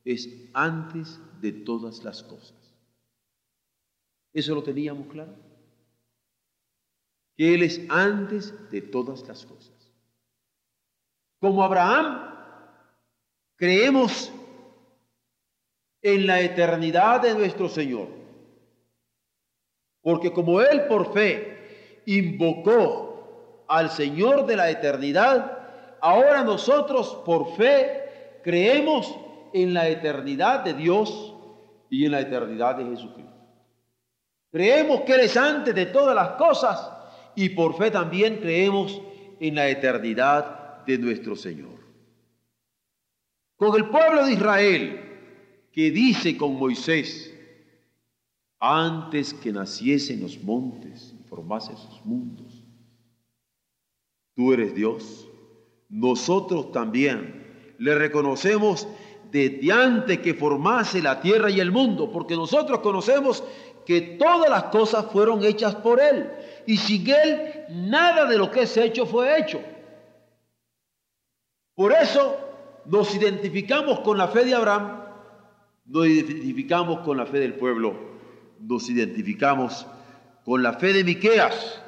es 0.08 0.30
antes 0.54 1.20
de 1.42 1.52
todas 1.52 2.02
las 2.02 2.24
cosas. 2.24 2.56
¿Eso 4.34 4.56
lo 4.56 4.64
teníamos 4.64 5.08
claro? 5.08 5.36
Que 7.36 7.54
Él 7.54 7.64
es 7.64 7.82
antes 7.90 8.54
de 8.72 8.82
todas 8.82 9.28
las 9.28 9.46
cosas. 9.46 9.74
Como 11.40 11.62
Abraham, 11.62 12.34
creemos 13.58 14.32
en 16.02 16.26
la 16.26 16.40
eternidad 16.40 17.22
de 17.22 17.34
nuestro 17.34 17.68
Señor. 17.68 18.08
Porque 20.02 20.32
como 20.32 20.62
Él 20.62 20.88
por 20.88 21.12
fe 21.12 22.04
invocó 22.06 23.66
al 23.68 23.90
Señor 23.90 24.46
de 24.46 24.56
la 24.56 24.70
eternidad, 24.72 25.98
ahora 26.00 26.46
nosotros 26.46 27.14
por 27.26 27.58
fe 27.58 28.40
creemos 28.42 29.27
en 29.54 29.74
la 29.74 29.88
eternidad 29.88 30.64
de 30.64 30.74
Dios 30.74 31.34
y 31.90 32.06
en 32.06 32.12
la 32.12 32.22
eternidad 32.22 32.76
de 32.76 32.86
Jesucristo. 32.86 33.34
Creemos 34.52 35.02
que 35.02 35.14
Él 35.14 35.22
es 35.22 35.38
antes 35.38 35.76
de 35.76 35.88
todas 35.88 36.16
las 36.16 36.30
cosas 36.32 36.92
y 37.36 37.50
por 37.50 37.78
fe 37.78 37.92
también 37.92 38.38
creemos 38.38 39.02
en 39.40 39.56
la 39.56 39.70
eternidad 39.70 40.86
de 40.86 40.98
nuestro 40.98 41.36
Señor. 41.36 41.78
Con 43.56 43.76
el 43.76 43.90
pueblo 43.90 44.26
de 44.26 44.34
Israel 44.34 45.02
que 45.72 45.92
dice 45.92 46.38
con 46.38 46.56
Moisés, 46.56 47.34
antes 48.60 49.34
que 49.34 49.52
naciesen 49.52 50.22
los 50.22 50.42
montes 50.42 51.14
y 51.20 51.24
formasen 51.28 51.78
sus 51.78 52.04
mundos, 52.06 52.64
tú 54.34 54.54
eres 54.54 54.74
Dios, 54.74 55.28
nosotros 55.90 56.72
también 56.72 57.76
le 57.78 57.96
reconocemos 57.96 58.88
desde 59.32 59.72
antes 59.72 60.20
que 60.20 60.34
formase 60.34 61.02
la 61.02 61.20
tierra 61.20 61.50
y 61.50 61.60
el 61.60 61.72
mundo, 61.72 62.12
porque 62.12 62.36
nosotros 62.36 62.80
conocemos 62.80 63.44
que 63.86 64.02
todas 64.02 64.50
las 64.50 64.64
cosas 64.66 65.06
fueron 65.12 65.44
hechas 65.44 65.76
por 65.76 66.02
Él, 66.02 66.30
y 66.66 66.78
sin 66.78 67.10
Él 67.10 67.66
nada 67.70 68.26
de 68.26 68.38
lo 68.38 68.52
que 68.52 68.64
es 68.64 68.78
hecho 68.78 69.06
fue 69.06 69.40
hecho. 69.40 69.62
Por 71.76 71.94
eso 71.94 72.38
nos 72.86 73.14
identificamos 73.16 74.00
con 74.00 74.18
la 74.18 74.28
fe 74.28 74.46
de 74.46 74.56
Abraham, 74.56 75.04
nos 75.86 76.08
identificamos 76.08 77.00
con 77.00 77.18
la 77.18 77.26
fe 77.26 77.40
del 77.40 77.54
pueblo, 77.54 77.96
nos 78.60 78.90
identificamos 78.90 79.86
con 80.44 80.64
la 80.64 80.74
fe 80.74 80.94
de 80.94 81.04
Miqueas, 81.04 81.82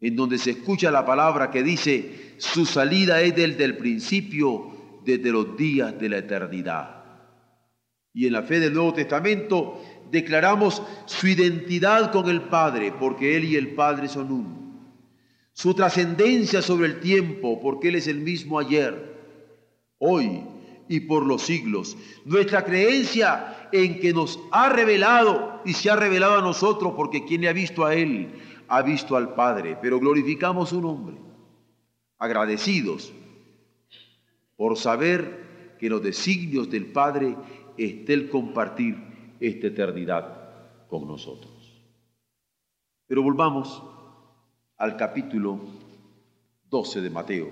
en 0.00 0.16
donde 0.16 0.38
se 0.38 0.50
escucha 0.50 0.90
la 0.90 1.06
palabra 1.06 1.50
que 1.50 1.62
dice, 1.62 2.34
su 2.38 2.66
salida 2.66 3.20
es 3.22 3.34
desde 3.34 3.64
el 3.64 3.76
principio, 3.76 4.73
desde 5.04 5.30
los 5.30 5.56
días 5.56 5.98
de 5.98 6.08
la 6.08 6.18
eternidad. 6.18 7.04
Y 8.12 8.26
en 8.26 8.32
la 8.32 8.42
fe 8.42 8.60
del 8.60 8.72
Nuevo 8.72 8.94
Testamento 8.94 9.82
declaramos 10.10 10.82
su 11.06 11.26
identidad 11.26 12.12
con 12.12 12.28
el 12.30 12.42
Padre, 12.42 12.92
porque 12.98 13.36
Él 13.36 13.44
y 13.44 13.56
el 13.56 13.74
Padre 13.74 14.08
son 14.08 14.30
uno. 14.30 14.64
Su 15.52 15.74
trascendencia 15.74 16.62
sobre 16.62 16.86
el 16.86 17.00
tiempo, 17.00 17.60
porque 17.60 17.88
Él 17.88 17.96
es 17.96 18.06
el 18.06 18.20
mismo 18.20 18.58
ayer, 18.58 19.14
hoy 19.98 20.42
y 20.88 21.00
por 21.00 21.26
los 21.26 21.42
siglos. 21.42 21.96
Nuestra 22.24 22.64
creencia 22.64 23.68
en 23.72 23.98
que 23.98 24.12
nos 24.12 24.38
ha 24.52 24.68
revelado 24.68 25.60
y 25.64 25.72
se 25.72 25.90
ha 25.90 25.96
revelado 25.96 26.38
a 26.38 26.42
nosotros, 26.42 26.94
porque 26.96 27.24
quien 27.24 27.40
le 27.40 27.48
ha 27.48 27.52
visto 27.52 27.84
a 27.84 27.94
Él, 27.94 28.32
ha 28.68 28.82
visto 28.82 29.16
al 29.16 29.34
Padre, 29.34 29.76
pero 29.80 29.98
glorificamos 29.98 30.70
su 30.70 30.80
nombre, 30.80 31.16
agradecidos 32.18 33.12
por 34.56 34.76
saber 34.76 35.76
que 35.78 35.88
los 35.90 36.02
designios 36.02 36.70
del 36.70 36.86
Padre 36.86 37.36
esté 37.76 38.14
el 38.14 38.30
compartir 38.30 38.96
esta 39.40 39.66
eternidad 39.66 40.86
con 40.88 41.06
nosotros. 41.06 41.52
Pero 43.06 43.22
volvamos 43.22 43.82
al 44.76 44.96
capítulo 44.96 45.60
12 46.70 47.00
de 47.00 47.10
Mateo, 47.10 47.50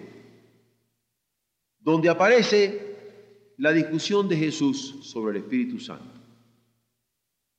donde 1.80 2.08
aparece 2.08 3.52
la 3.58 3.72
discusión 3.72 4.28
de 4.28 4.36
Jesús 4.36 5.00
sobre 5.02 5.36
el 5.36 5.44
Espíritu 5.44 5.78
Santo. 5.78 6.20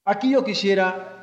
Aquí 0.05 0.31
yo 0.31 0.43
quisiera 0.43 1.13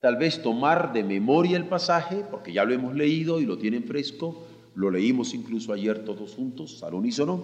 tal 0.00 0.16
vez 0.16 0.42
tomar 0.42 0.92
de 0.92 1.04
memoria 1.04 1.56
el 1.56 1.66
pasaje, 1.66 2.24
porque 2.30 2.52
ya 2.52 2.64
lo 2.64 2.74
hemos 2.74 2.94
leído 2.94 3.40
y 3.40 3.46
lo 3.46 3.56
tienen 3.56 3.84
fresco, 3.84 4.46
lo 4.74 4.90
leímos 4.90 5.34
incluso 5.34 5.72
ayer 5.72 6.04
todos 6.04 6.34
juntos, 6.34 6.82
al 6.82 6.94
unísono. 6.94 7.42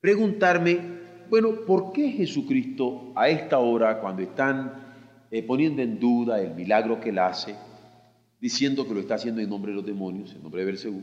Preguntarme, 0.00 0.78
bueno, 1.28 1.64
¿por 1.66 1.92
qué 1.92 2.10
Jesucristo 2.12 3.12
a 3.14 3.28
esta 3.28 3.58
hora, 3.58 4.00
cuando 4.00 4.22
están 4.22 5.26
eh, 5.30 5.42
poniendo 5.42 5.82
en 5.82 5.98
duda 5.98 6.40
el 6.40 6.54
milagro 6.54 7.00
que 7.00 7.10
él 7.10 7.18
hace, 7.18 7.56
diciendo 8.40 8.86
que 8.86 8.94
lo 8.94 9.00
está 9.00 9.16
haciendo 9.16 9.40
en 9.40 9.50
nombre 9.50 9.72
de 9.72 9.76
los 9.76 9.86
demonios, 9.86 10.32
en 10.34 10.42
nombre 10.42 10.62
de 10.62 10.66
Belcebú, 10.66 11.02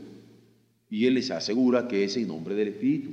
y 0.88 1.06
él 1.06 1.14
les 1.14 1.30
asegura 1.30 1.88
que 1.88 2.04
es 2.04 2.16
en 2.16 2.28
nombre 2.28 2.54
del 2.54 2.68
Espíritu, 2.68 3.10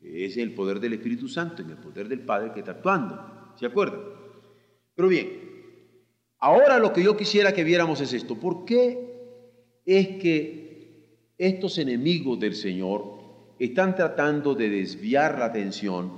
que 0.00 0.24
es 0.24 0.36
el 0.36 0.52
poder 0.54 0.80
del 0.80 0.94
Espíritu 0.94 1.28
Santo, 1.28 1.62
en 1.62 1.70
el 1.70 1.76
poder 1.76 2.08
del 2.08 2.20
Padre 2.20 2.52
que 2.52 2.60
está 2.60 2.72
actuando, 2.72 3.54
¿se 3.56 3.66
acuerdan? 3.66 4.00
Pero 4.94 5.08
bien, 5.08 5.42
Ahora 6.42 6.80
lo 6.80 6.92
que 6.92 7.04
yo 7.04 7.16
quisiera 7.16 7.54
que 7.54 7.62
viéramos 7.62 8.00
es 8.00 8.12
esto. 8.12 8.34
¿Por 8.34 8.64
qué 8.64 9.11
es 9.84 10.08
que 10.18 11.32
estos 11.38 11.78
enemigos 11.78 12.38
del 12.38 12.54
Señor 12.54 13.54
están 13.58 13.94
tratando 13.94 14.54
de 14.54 14.70
desviar 14.70 15.38
la 15.38 15.46
atención 15.46 16.12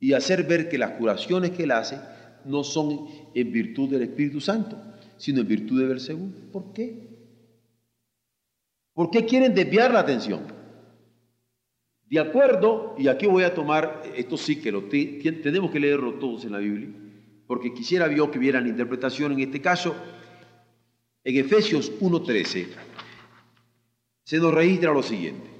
y 0.00 0.14
hacer 0.14 0.44
ver 0.44 0.68
que 0.68 0.78
las 0.78 0.92
curaciones 0.92 1.50
que 1.52 1.64
Él 1.64 1.70
hace 1.70 1.98
no 2.44 2.64
son 2.64 3.06
en 3.34 3.52
virtud 3.52 3.90
del 3.90 4.02
Espíritu 4.02 4.40
Santo, 4.40 4.76
sino 5.16 5.40
en 5.40 5.48
virtud 5.48 5.80
de 5.80 5.86
Belcebú? 5.86 6.32
¿Por 6.52 6.72
qué? 6.72 7.12
¿Por 8.94 9.10
qué 9.10 9.24
quieren 9.24 9.54
desviar 9.54 9.92
la 9.92 10.00
atención? 10.00 10.40
De 12.08 12.20
acuerdo, 12.20 12.94
y 12.98 13.08
aquí 13.08 13.26
voy 13.26 13.44
a 13.44 13.54
tomar, 13.54 14.02
esto 14.14 14.36
sí 14.36 14.60
que 14.60 14.70
lo 14.70 14.84
tenemos 14.84 15.70
que 15.70 15.80
leerlo 15.80 16.14
todos 16.14 16.44
en 16.44 16.52
la 16.52 16.58
Biblia, 16.58 16.90
porque 17.46 17.72
quisiera 17.72 18.12
yo 18.14 18.30
que 18.30 18.38
vieran 18.38 18.66
interpretación 18.66 19.32
en 19.32 19.40
este 19.40 19.62
caso. 19.62 19.94
En 21.24 21.36
Efesios 21.36 21.92
1.13 22.00 22.68
se 24.24 24.38
nos 24.38 24.54
registra 24.54 24.92
lo 24.92 25.02
siguiente. 25.02 25.50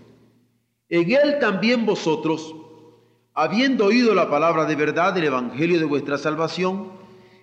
En 0.88 1.11
él 1.11 1.38
también 1.40 1.87
vosotros, 1.87 2.55
habiendo 3.35 3.87
oído 3.87 4.14
la 4.14 4.29
palabra 4.29 4.64
de 4.66 4.77
verdad 4.77 5.14
del 5.14 5.25
Evangelio 5.25 5.79
de 5.79 5.85
vuestra 5.85 6.18
salvación, 6.18 6.90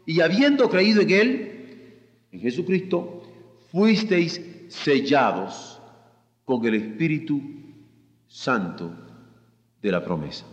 y 0.05 0.21
habiendo 0.21 0.69
creído 0.69 1.01
en 1.01 1.09
él, 1.11 1.99
en 2.31 2.39
Jesucristo, 2.39 3.23
fuisteis 3.71 4.41
sellados 4.69 5.79
con 6.45 6.65
el 6.65 6.75
Espíritu 6.75 7.41
Santo 8.27 8.91
de 9.81 9.91
la 9.91 10.03
promesa. 10.03 10.45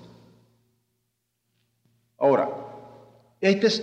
Ahora, 2.19 2.51
esta 3.41 3.67
es 3.67 3.83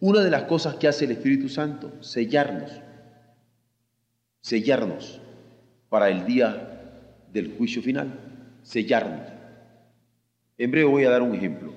una 0.00 0.20
de 0.20 0.30
las 0.30 0.44
cosas 0.44 0.76
que 0.76 0.88
hace 0.88 1.04
el 1.04 1.12
Espíritu 1.12 1.48
Santo, 1.48 2.02
sellarnos, 2.02 2.72
sellarnos 4.42 5.20
para 5.88 6.10
el 6.10 6.26
día 6.26 7.08
del 7.32 7.56
juicio 7.56 7.80
final, 7.80 8.58
sellarnos. 8.62 9.26
En 10.58 10.70
breve 10.70 10.86
voy 10.86 11.04
a 11.04 11.10
dar 11.10 11.22
un 11.22 11.34
ejemplo, 11.34 11.72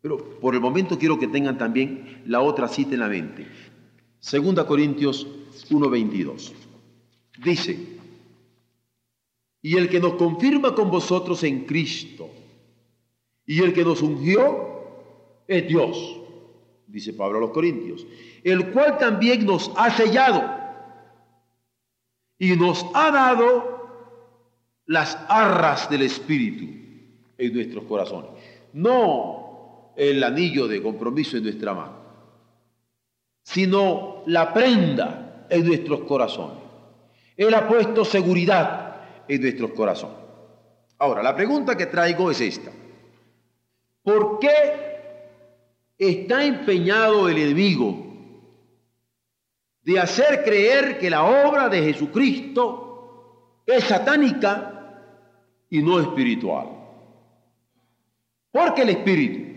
pero 0.00 0.38
por 0.40 0.54
el 0.54 0.60
momento 0.60 0.98
quiero 0.98 1.18
que 1.18 1.26
tengan 1.26 1.58
también 1.58 2.22
la 2.26 2.40
otra 2.40 2.68
cita 2.68 2.94
en 2.94 3.00
la 3.00 3.08
mente. 3.08 3.46
Segunda 4.20 4.66
Corintios 4.66 5.26
1:22. 5.70 6.52
Dice, 7.42 7.78
y 9.62 9.76
el 9.76 9.88
que 9.88 10.00
nos 10.00 10.14
confirma 10.14 10.74
con 10.74 10.90
vosotros 10.90 11.42
en 11.42 11.64
Cristo, 11.64 12.30
y 13.44 13.60
el 13.62 13.72
que 13.72 13.84
nos 13.84 14.02
ungió 14.02 14.68
es 15.48 15.66
Dios 15.66 16.20
dice 16.90 17.12
Pablo 17.12 17.38
a 17.38 17.40
los 17.40 17.50
Corintios, 17.50 18.06
el 18.42 18.70
cual 18.70 18.98
también 18.98 19.46
nos 19.46 19.70
ha 19.76 19.90
sellado 19.90 20.59
y 22.40 22.56
nos 22.56 22.86
ha 22.94 23.10
dado 23.10 23.86
las 24.86 25.16
arras 25.28 25.90
del 25.90 26.02
Espíritu 26.02 26.64
en 27.36 27.52
nuestros 27.52 27.84
corazones. 27.84 28.30
No 28.72 29.92
el 29.94 30.24
anillo 30.24 30.66
de 30.66 30.82
compromiso 30.82 31.36
en 31.36 31.42
nuestra 31.44 31.74
mano, 31.74 31.96
sino 33.42 34.22
la 34.26 34.54
prenda 34.54 35.46
en 35.50 35.66
nuestros 35.66 36.00
corazones. 36.00 36.64
Él 37.36 37.52
ha 37.52 37.68
puesto 37.68 38.06
seguridad 38.06 39.02
en 39.28 39.42
nuestros 39.42 39.72
corazones. 39.72 40.16
Ahora, 40.98 41.22
la 41.22 41.36
pregunta 41.36 41.76
que 41.76 41.86
traigo 41.86 42.30
es 42.30 42.40
esta. 42.40 42.72
¿Por 44.02 44.38
qué 44.38 44.90
está 45.98 46.42
empeñado 46.42 47.28
el 47.28 47.36
enemigo 47.36 48.09
de 49.82 49.98
hacer 49.98 50.42
creer 50.44 50.98
que 50.98 51.10
la 51.10 51.24
obra 51.24 51.68
de 51.68 51.82
Jesucristo 51.82 53.62
es 53.66 53.84
satánica 53.84 54.80
y 55.68 55.82
no 55.82 56.00
espiritual. 56.00 56.68
Porque 58.50 58.82
el 58.82 58.90
Espíritu 58.90 59.50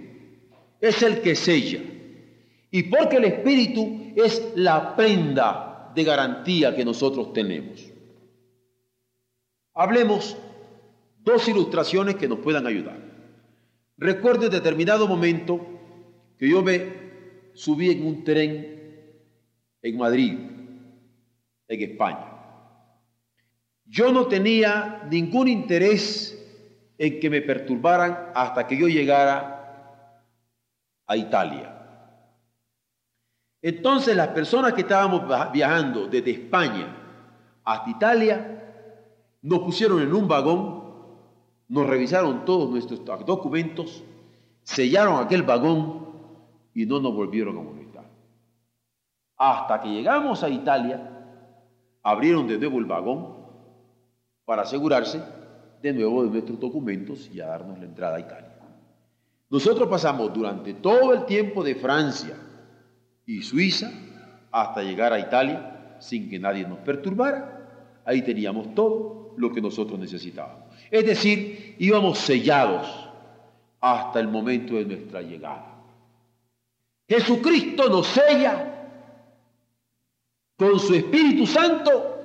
es 0.79 1.01
el 1.01 1.21
que 1.21 1.35
sella 1.35 1.81
y 2.71 2.83
porque 2.83 3.17
el 3.17 3.25
Espíritu 3.25 4.13
es 4.15 4.53
la 4.55 4.95
prenda 4.95 5.91
de 5.95 6.03
garantía 6.03 6.75
que 6.75 6.85
nosotros 6.85 7.33
tenemos. 7.33 7.91
Hablemos 9.73 10.37
dos 11.19 11.47
ilustraciones 11.47 12.15
que 12.15 12.27
nos 12.27 12.39
puedan 12.39 12.67
ayudar. 12.67 12.97
Recuerdo 13.97 14.45
en 14.45 14.51
determinado 14.51 15.07
momento 15.07 15.59
que 16.37 16.49
yo 16.49 16.61
me 16.61 17.03
subí 17.53 17.91
en 17.91 18.05
un 18.05 18.23
tren 18.23 18.82
en 19.83 19.97
Madrid, 19.97 20.39
en 21.67 21.81
España. 21.81 22.29
Yo 23.85 24.11
no 24.11 24.27
tenía 24.27 25.03
ningún 25.11 25.47
interés 25.49 26.39
en 26.97 27.19
que 27.19 27.29
me 27.29 27.41
perturbaran 27.41 28.31
hasta 28.33 28.65
que 28.65 28.77
yo 28.77 28.87
llegara 28.87 30.23
a 31.05 31.17
Italia. 31.17 31.69
Entonces 33.61 34.15
las 34.15 34.29
personas 34.29 34.73
que 34.73 34.81
estábamos 34.81 35.23
viajando 35.51 36.07
desde 36.07 36.31
España 36.31 36.97
hasta 37.63 37.89
Italia 37.89 38.53
nos 39.41 39.59
pusieron 39.59 40.01
en 40.01 40.13
un 40.13 40.27
vagón, 40.27 40.83
nos 41.67 41.87
revisaron 41.87 42.45
todos 42.45 42.69
nuestros 42.69 43.03
documentos, 43.25 44.03
sellaron 44.63 45.23
aquel 45.23 45.43
vagón 45.43 46.07
y 46.73 46.85
no 46.85 46.99
nos 46.99 47.13
volvieron 47.13 47.57
a 47.57 47.61
molestar. 47.61 47.82
Hasta 49.45 49.81
que 49.81 49.89
llegamos 49.89 50.41
a 50.41 50.47
Italia, 50.47 51.01
abrieron 52.01 52.47
de 52.47 52.57
nuevo 52.57 52.79
el 52.79 52.85
vagón 52.85 53.35
para 54.45 54.61
asegurarse 54.61 55.21
de 55.81 55.91
nuevo 55.91 56.23
de 56.23 56.29
nuestros 56.29 56.57
documentos 56.61 57.29
y 57.29 57.41
a 57.41 57.47
darnos 57.47 57.77
la 57.77 57.83
entrada 57.83 58.15
a 58.15 58.19
Italia. 58.21 58.55
Nosotros 59.49 59.89
pasamos 59.89 60.33
durante 60.33 60.75
todo 60.75 61.13
el 61.13 61.25
tiempo 61.25 61.61
de 61.61 61.75
Francia 61.75 62.37
y 63.25 63.41
Suiza 63.41 63.91
hasta 64.49 64.81
llegar 64.81 65.11
a 65.11 65.19
Italia 65.19 65.97
sin 65.99 66.29
que 66.29 66.39
nadie 66.39 66.65
nos 66.65 66.79
perturbara. 66.79 67.99
Ahí 68.05 68.21
teníamos 68.21 68.73
todo 68.73 69.33
lo 69.35 69.51
que 69.51 69.59
nosotros 69.59 69.99
necesitábamos. 69.99 70.73
Es 70.89 71.05
decir, 71.05 71.75
íbamos 71.79 72.17
sellados 72.19 72.87
hasta 73.81 74.21
el 74.21 74.29
momento 74.29 74.75
de 74.75 74.85
nuestra 74.85 75.21
llegada. 75.21 75.83
Jesucristo 77.09 77.89
nos 77.89 78.07
sella 78.07 78.79
con 80.57 80.79
su 80.79 80.93
Espíritu 80.93 81.45
Santo 81.45 82.17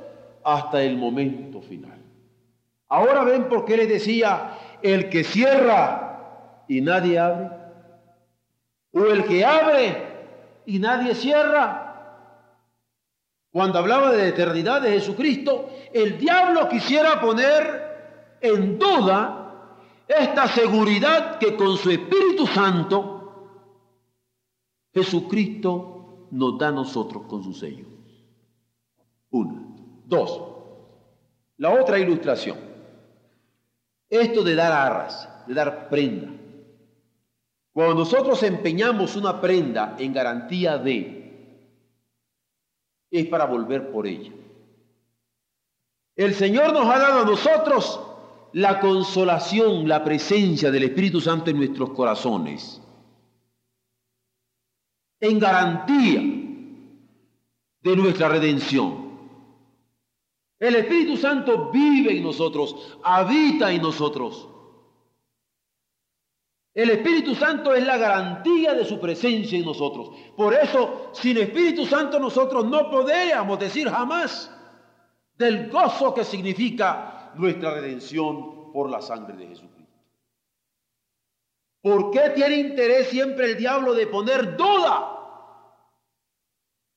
hasta 0.44 0.82
el 0.82 0.96
momento 0.96 1.60
final. 1.60 1.98
Ahora 2.88 3.24
ven 3.24 3.48
por 3.48 3.64
qué 3.64 3.76
le 3.76 3.86
decía, 3.86 4.58
el 4.82 5.10
que 5.10 5.24
cierra 5.24 6.64
y 6.68 6.80
nadie 6.80 7.18
abre, 7.18 7.50
o 8.92 9.04
el 9.06 9.24
que 9.24 9.44
abre 9.44 10.06
y 10.66 10.78
nadie 10.78 11.14
cierra. 11.14 11.84
Cuando 13.50 13.78
hablaba 13.78 14.12
de 14.12 14.18
la 14.18 14.28
eternidad 14.28 14.82
de 14.82 14.90
Jesucristo, 14.90 15.70
el 15.92 16.18
diablo 16.18 16.68
quisiera 16.68 17.20
poner 17.20 18.38
en 18.40 18.78
duda 18.78 19.74
esta 20.06 20.48
seguridad 20.48 21.38
que 21.38 21.56
con 21.56 21.76
su 21.76 21.90
Espíritu 21.90 22.46
Santo 22.46 23.18
Jesucristo 24.94 26.28
nos 26.30 26.58
da 26.58 26.68
a 26.68 26.72
nosotros 26.72 27.24
con 27.28 27.42
su 27.42 27.52
sello. 27.52 27.97
Una. 29.30 29.76
Dos. 30.04 30.42
La 31.56 31.70
otra 31.70 31.98
ilustración. 31.98 32.58
Esto 34.08 34.42
de 34.42 34.54
dar 34.54 34.72
arras, 34.72 35.28
de 35.46 35.54
dar 35.54 35.88
prenda. 35.88 36.32
Cuando 37.72 37.94
nosotros 37.94 38.42
empeñamos 38.42 39.16
una 39.16 39.40
prenda 39.40 39.96
en 39.98 40.12
garantía 40.12 40.78
de, 40.78 41.76
es 43.10 43.26
para 43.26 43.44
volver 43.44 43.90
por 43.90 44.06
ella. 44.06 44.32
El 46.16 46.34
Señor 46.34 46.72
nos 46.72 46.86
ha 46.86 46.98
dado 46.98 47.22
a 47.22 47.24
nosotros 47.24 48.00
la 48.52 48.80
consolación, 48.80 49.86
la 49.86 50.02
presencia 50.02 50.70
del 50.70 50.84
Espíritu 50.84 51.20
Santo 51.20 51.50
en 51.50 51.58
nuestros 51.58 51.90
corazones 51.90 52.80
en 55.20 55.38
garantía 55.38 56.20
de 57.82 57.96
nuestra 57.96 58.28
redención. 58.28 59.07
El 60.58 60.74
Espíritu 60.74 61.16
Santo 61.16 61.70
vive 61.70 62.16
en 62.16 62.22
nosotros, 62.22 62.98
habita 63.02 63.70
en 63.70 63.82
nosotros. 63.82 64.48
El 66.74 66.90
Espíritu 66.90 67.34
Santo 67.34 67.74
es 67.74 67.84
la 67.84 67.96
garantía 67.96 68.74
de 68.74 68.84
su 68.84 69.00
presencia 69.00 69.58
en 69.58 69.64
nosotros. 69.64 70.10
Por 70.36 70.54
eso, 70.54 71.10
sin 71.12 71.38
Espíritu 71.38 71.86
Santo 71.86 72.18
nosotros 72.18 72.66
no 72.66 72.90
podríamos 72.90 73.58
decir 73.58 73.88
jamás 73.88 74.50
del 75.36 75.70
gozo 75.70 76.14
que 76.14 76.24
significa 76.24 77.32
nuestra 77.34 77.74
redención 77.74 78.72
por 78.72 78.90
la 78.90 79.00
sangre 79.00 79.36
de 79.36 79.48
Jesucristo. 79.48 79.78
¿Por 81.80 82.10
qué 82.10 82.30
tiene 82.30 82.56
interés 82.56 83.08
siempre 83.08 83.46
el 83.46 83.56
diablo 83.56 83.94
de 83.94 84.06
poner 84.08 84.56
duda 84.56 85.14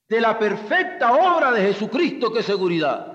de 0.10 0.20
la 0.20 0.38
perfecta 0.38 1.14
obra 1.14 1.52
de 1.52 1.62
Jesucristo 1.62 2.34
que 2.34 2.44
seguridad? 2.44 3.11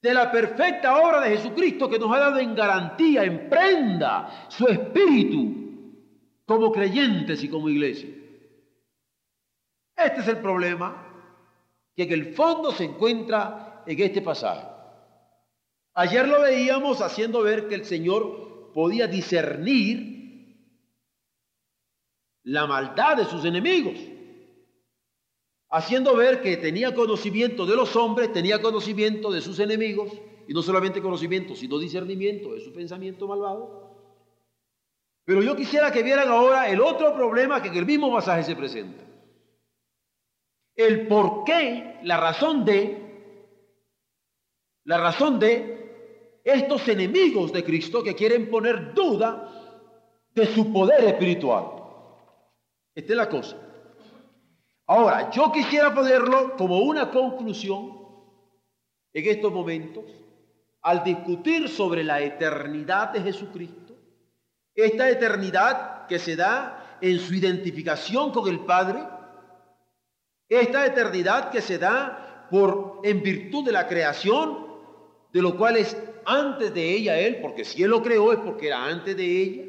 De 0.00 0.14
la 0.14 0.30
perfecta 0.30 0.96
obra 0.98 1.20
de 1.20 1.36
Jesucristo 1.36 1.88
que 1.88 1.98
nos 1.98 2.12
ha 2.14 2.18
dado 2.18 2.38
en 2.38 2.54
garantía, 2.54 3.24
en 3.24 3.48
prenda, 3.48 4.46
su 4.48 4.66
espíritu 4.68 5.58
como 6.46 6.70
creyentes 6.72 7.42
y 7.42 7.48
como 7.48 7.68
iglesia. 7.68 8.08
Este 9.96 10.20
es 10.20 10.28
el 10.28 10.38
problema 10.38 11.04
que 11.96 12.04
en 12.04 12.12
el 12.12 12.34
fondo 12.34 12.70
se 12.70 12.84
encuentra 12.84 13.82
en 13.86 14.00
este 14.00 14.22
pasaje. 14.22 14.66
Ayer 15.94 16.28
lo 16.28 16.42
veíamos 16.42 17.02
haciendo 17.02 17.42
ver 17.42 17.66
que 17.66 17.74
el 17.74 17.84
Señor 17.84 18.70
podía 18.72 19.08
discernir 19.08 20.18
la 22.44 22.66
maldad 22.66 23.16
de 23.16 23.24
sus 23.24 23.44
enemigos, 23.44 23.98
haciendo 25.70 26.16
ver 26.16 26.40
que 26.40 26.56
tenía 26.56 26.94
conocimiento 26.94 27.66
de 27.66 27.76
los 27.76 27.94
hombres, 27.96 28.32
tenía 28.32 28.60
conocimiento 28.60 29.30
de 29.30 29.40
sus 29.40 29.58
enemigos, 29.58 30.12
y 30.46 30.54
no 30.54 30.62
solamente 30.62 31.02
conocimiento, 31.02 31.54
sino 31.54 31.78
discernimiento 31.78 32.54
de 32.54 32.60
su 32.60 32.72
pensamiento 32.72 33.28
malvado. 33.28 33.88
Pero 35.24 35.42
yo 35.42 35.54
quisiera 35.54 35.92
que 35.92 36.02
vieran 36.02 36.28
ahora 36.28 36.70
el 36.70 36.80
otro 36.80 37.14
problema 37.14 37.60
que 37.60 37.68
en 37.68 37.76
el 37.76 37.84
mismo 37.84 38.10
pasaje 38.10 38.44
se 38.44 38.56
presenta. 38.56 39.04
El 40.74 41.06
por 41.06 41.44
qué, 41.44 41.98
la 42.02 42.16
razón 42.16 42.64
de, 42.64 43.42
la 44.84 44.96
razón 44.96 45.38
de 45.38 46.40
estos 46.44 46.88
enemigos 46.88 47.52
de 47.52 47.62
Cristo 47.62 48.02
que 48.02 48.14
quieren 48.14 48.48
poner 48.48 48.94
duda 48.94 49.52
de 50.34 50.46
su 50.46 50.72
poder 50.72 51.04
espiritual. 51.04 51.72
Esta 52.94 53.12
es 53.12 53.16
la 53.18 53.28
cosa. 53.28 53.67
Ahora, 54.88 55.30
yo 55.30 55.52
quisiera 55.52 55.94
ponerlo 55.94 56.56
como 56.56 56.78
una 56.78 57.10
conclusión 57.10 57.92
en 59.12 59.28
estos 59.28 59.52
momentos 59.52 60.04
al 60.80 61.04
discutir 61.04 61.68
sobre 61.68 62.02
la 62.02 62.22
eternidad 62.22 63.10
de 63.10 63.20
Jesucristo, 63.20 63.94
esta 64.74 65.10
eternidad 65.10 66.06
que 66.06 66.18
se 66.18 66.36
da 66.36 66.98
en 67.02 67.18
su 67.18 67.34
identificación 67.34 68.32
con 68.32 68.48
el 68.48 68.60
Padre, 68.60 69.04
esta 70.48 70.86
eternidad 70.86 71.50
que 71.50 71.60
se 71.60 71.78
da 71.78 72.46
por 72.50 73.00
en 73.04 73.22
virtud 73.22 73.66
de 73.66 73.72
la 73.72 73.86
creación, 73.86 74.68
de 75.34 75.42
lo 75.42 75.58
cual 75.58 75.76
es 75.76 75.98
antes 76.24 76.72
de 76.72 76.94
ella 76.94 77.18
Él, 77.18 77.40
porque 77.42 77.66
si 77.66 77.82
Él 77.82 77.90
lo 77.90 78.02
creó 78.02 78.32
es 78.32 78.38
porque 78.38 78.68
era 78.68 78.86
antes 78.86 79.14
de 79.14 79.42
ella. 79.42 79.67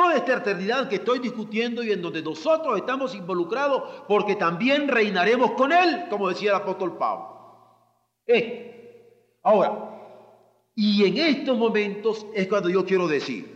Toda 0.00 0.16
esta 0.16 0.38
eternidad 0.38 0.88
que 0.88 0.96
estoy 0.96 1.18
discutiendo 1.18 1.84
y 1.84 1.92
en 1.92 2.00
donde 2.00 2.22
nosotros 2.22 2.78
estamos 2.78 3.14
involucrados, 3.14 3.82
porque 4.08 4.34
también 4.34 4.88
reinaremos 4.88 5.50
con 5.50 5.72
Él, 5.72 6.04
como 6.08 6.30
decía 6.30 6.52
el 6.52 6.56
apóstol 6.56 6.96
Pablo. 6.96 7.26
Eh, 8.26 9.36
ahora, 9.42 9.90
y 10.74 11.04
en 11.04 11.18
estos 11.18 11.58
momentos 11.58 12.26
es 12.34 12.48
cuando 12.48 12.70
yo 12.70 12.86
quiero 12.86 13.08
decir, 13.08 13.46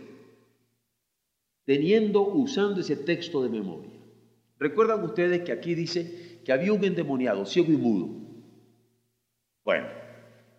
teniendo, 1.65 2.21
usando 2.21 2.81
ese 2.81 2.97
texto 2.97 3.41
de 3.41 3.49
memoria. 3.49 3.89
¿Recuerdan 4.59 5.03
ustedes 5.03 5.41
que 5.41 5.51
aquí 5.51 5.73
dice 5.73 6.41
que 6.45 6.53
había 6.53 6.73
un 6.73 6.83
endemoniado, 6.83 7.47
ciego 7.47 7.71
y 7.71 7.77
mudo? 7.77 8.21
Bueno, 9.63 9.87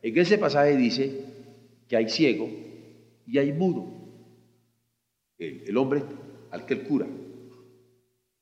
en 0.03 0.19
ese 0.19 0.37
pasaje 0.37 0.77
dice 0.77 1.27
que 1.87 1.97
hay 1.97 2.09
ciego 2.09 2.49
y 3.25 3.39
hay 3.39 3.53
mudo. 3.53 3.96
El, 5.39 5.77
hombre 5.77 6.03
al 6.51 6.67
que 6.67 6.75
él 6.75 6.87
cura. 6.87 7.07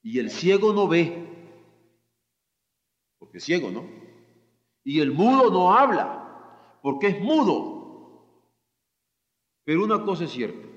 Y 0.03 0.19
el 0.19 0.31
ciego 0.31 0.73
no 0.73 0.87
ve, 0.87 1.27
porque 3.19 3.39
es 3.39 3.45
ciego, 3.45 3.71
¿no? 3.71 3.85
Y 4.85 5.01
el 5.01 5.13
mudo 5.13 5.51
no 5.51 5.73
habla, 5.73 6.79
porque 6.83 7.09
es 7.09 7.21
mudo. 7.21 8.31
Pero 9.65 9.85
una 9.85 10.05
cosa 10.05 10.25
es 10.25 10.31
cierta. 10.31 10.69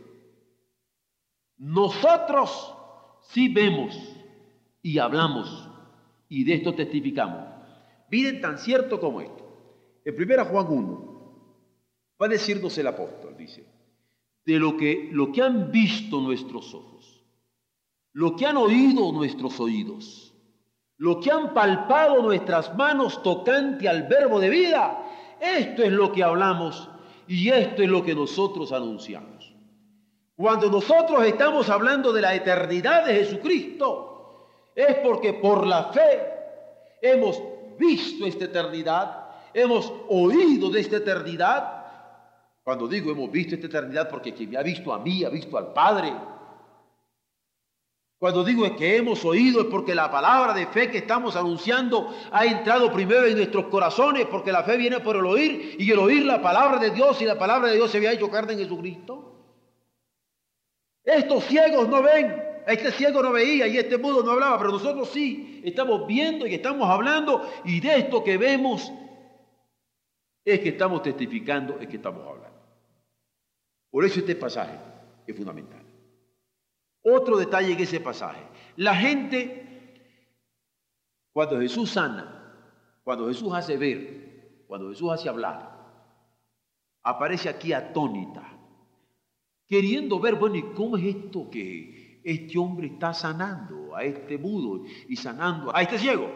Nosotros 1.57 2.73
sí 3.23 3.53
vemos 3.53 3.97
y 4.81 4.97
hablamos 4.99 5.69
y 6.29 6.43
de 6.45 6.53
esto 6.53 6.73
testificamos. 6.73 7.45
Miren 8.09 8.39
tan 8.39 8.57
cierto 8.57 8.99
como 8.99 9.19
esto. 9.19 9.43
En 10.05 10.15
primera 10.15 10.45
Juan 10.45 10.67
1, 10.69 11.07
Va 12.21 12.25
a 12.25 12.29
decirnos 12.29 12.75
el 12.77 12.87
apóstol, 12.87 13.37
dice, 13.37 13.63
de 14.47 14.59
lo 14.59 14.77
que, 14.77 15.09
lo 15.11 15.29
que 15.33 15.41
han 15.41 15.73
visto 15.73 16.21
nuestros 16.21 16.73
ojos, 16.73 17.21
lo 18.13 18.33
que 18.37 18.45
han 18.45 18.55
oído 18.55 19.11
nuestros 19.11 19.59
oídos, 19.59 20.33
lo 20.95 21.19
que 21.19 21.29
han 21.29 21.53
palpado 21.53 22.21
nuestras 22.21 22.73
manos 22.77 23.21
tocante 23.21 23.89
al 23.89 24.03
verbo 24.03 24.39
de 24.39 24.49
vida, 24.49 25.03
esto 25.41 25.83
es 25.83 25.91
lo 25.91 26.13
que 26.13 26.23
hablamos 26.23 26.89
y 27.27 27.49
esto 27.49 27.83
es 27.83 27.89
lo 27.89 28.01
que 28.05 28.15
nosotros 28.15 28.71
anunciamos. 28.71 29.53
Cuando 30.37 30.71
nosotros 30.71 31.25
estamos 31.25 31.69
hablando 31.69 32.13
de 32.13 32.21
la 32.21 32.33
eternidad 32.33 33.05
de 33.05 33.15
Jesucristo, 33.15 34.47
es 34.73 34.95
porque 34.99 35.33
por 35.33 35.67
la 35.67 35.91
fe 35.91 36.21
hemos 37.01 37.43
visto 37.77 38.25
esta 38.25 38.45
eternidad, 38.45 39.27
hemos 39.53 39.91
oído 40.07 40.69
de 40.69 40.79
esta 40.79 40.95
eternidad 40.95 41.76
cuando 42.67 42.85
digo 42.85 43.11
hemos 43.11 43.31
visto 43.31 43.55
esta 43.55 43.67
eternidad, 43.67 44.09
porque 44.09 44.33
quien 44.33 44.49
me 44.49 44.57
ha 44.57 44.61
visto 44.61 44.93
a 44.93 44.99
mí, 44.99 45.23
ha 45.23 45.29
visto 45.29 45.57
al 45.57 45.71
Padre. 45.71 46.13
Cuando 48.19 48.43
digo 48.43 48.65
es 48.65 48.73
que 48.73 48.97
hemos 48.97 49.23
oído 49.23 49.61
es 49.61 49.67
porque 49.67 49.95
la 49.95 50.11
palabra 50.11 50.53
de 50.53 50.67
fe 50.67 50.91
que 50.91 50.97
estamos 50.97 51.37
anunciando 51.37 52.13
ha 52.29 52.45
entrado 52.45 52.91
primero 52.91 53.25
en 53.25 53.37
nuestros 53.37 53.67
corazones, 53.67 54.25
porque 54.25 54.51
la 54.51 54.63
fe 54.63 54.75
viene 54.75 54.99
por 54.99 55.15
el 55.15 55.25
oír 55.25 55.77
y 55.79 55.89
el 55.89 55.97
oír 55.97 56.25
la 56.25 56.41
palabra 56.41 56.77
de 56.77 56.91
Dios 56.91 57.21
y 57.21 57.25
la 57.25 57.39
palabra 57.39 57.69
de 57.69 57.75
Dios 57.75 57.89
se 57.89 57.99
había 57.99 58.11
hecho 58.11 58.29
carne 58.29 58.51
en 58.51 58.59
Jesucristo. 58.59 59.45
Estos 61.05 61.45
ciegos 61.45 61.87
no 61.87 62.03
ven, 62.03 62.35
este 62.67 62.91
ciego 62.91 63.23
no 63.23 63.31
veía 63.31 63.65
y 63.67 63.77
este 63.77 63.97
mudo 63.97 64.23
no 64.23 64.31
hablaba, 64.31 64.57
pero 64.57 64.71
nosotros 64.71 65.09
sí 65.13 65.61
estamos 65.63 66.05
viendo 66.05 66.45
y 66.45 66.55
estamos 66.55 66.89
hablando 66.89 67.49
y 67.63 67.79
de 67.79 67.95
esto 67.95 68.21
que 68.25 68.37
vemos 68.37 68.91
es 70.43 70.59
que 70.59 70.67
estamos 70.67 71.01
testificando, 71.01 71.79
es 71.79 71.87
que 71.87 71.95
estamos 71.95 72.27
hablando. 72.27 72.46
Por 73.89 74.05
eso 74.05 74.19
este 74.19 74.35
pasaje 74.35 74.77
es 75.25 75.35
fundamental. 75.35 75.83
Otro 77.03 77.37
detalle 77.37 77.73
en 77.73 77.79
ese 77.79 77.99
pasaje. 77.99 78.41
La 78.75 78.95
gente, 78.95 80.03
cuando 81.31 81.59
Jesús 81.59 81.91
sana, 81.91 82.37
cuando 83.03 83.27
Jesús 83.27 83.53
hace 83.53 83.77
ver, 83.77 84.65
cuando 84.67 84.89
Jesús 84.89 85.11
hace 85.11 85.29
hablar, 85.29 85.77
aparece 87.03 87.47
aquí 87.47 87.71
atónita, 87.71 88.43
queriendo 89.65 90.19
ver, 90.19 90.35
bueno, 90.35 90.57
¿y 90.57 90.63
cómo 90.73 90.97
es 90.97 91.15
esto 91.15 91.49
que 91.49 92.21
este 92.23 92.57
hombre 92.57 92.87
está 92.87 93.13
sanando 93.13 93.95
a 93.95 94.03
este 94.03 94.37
mudo 94.37 94.83
y 95.07 95.15
sanando 95.15 95.73
a 95.73 95.81
este 95.81 95.97
ciego? 95.97 96.29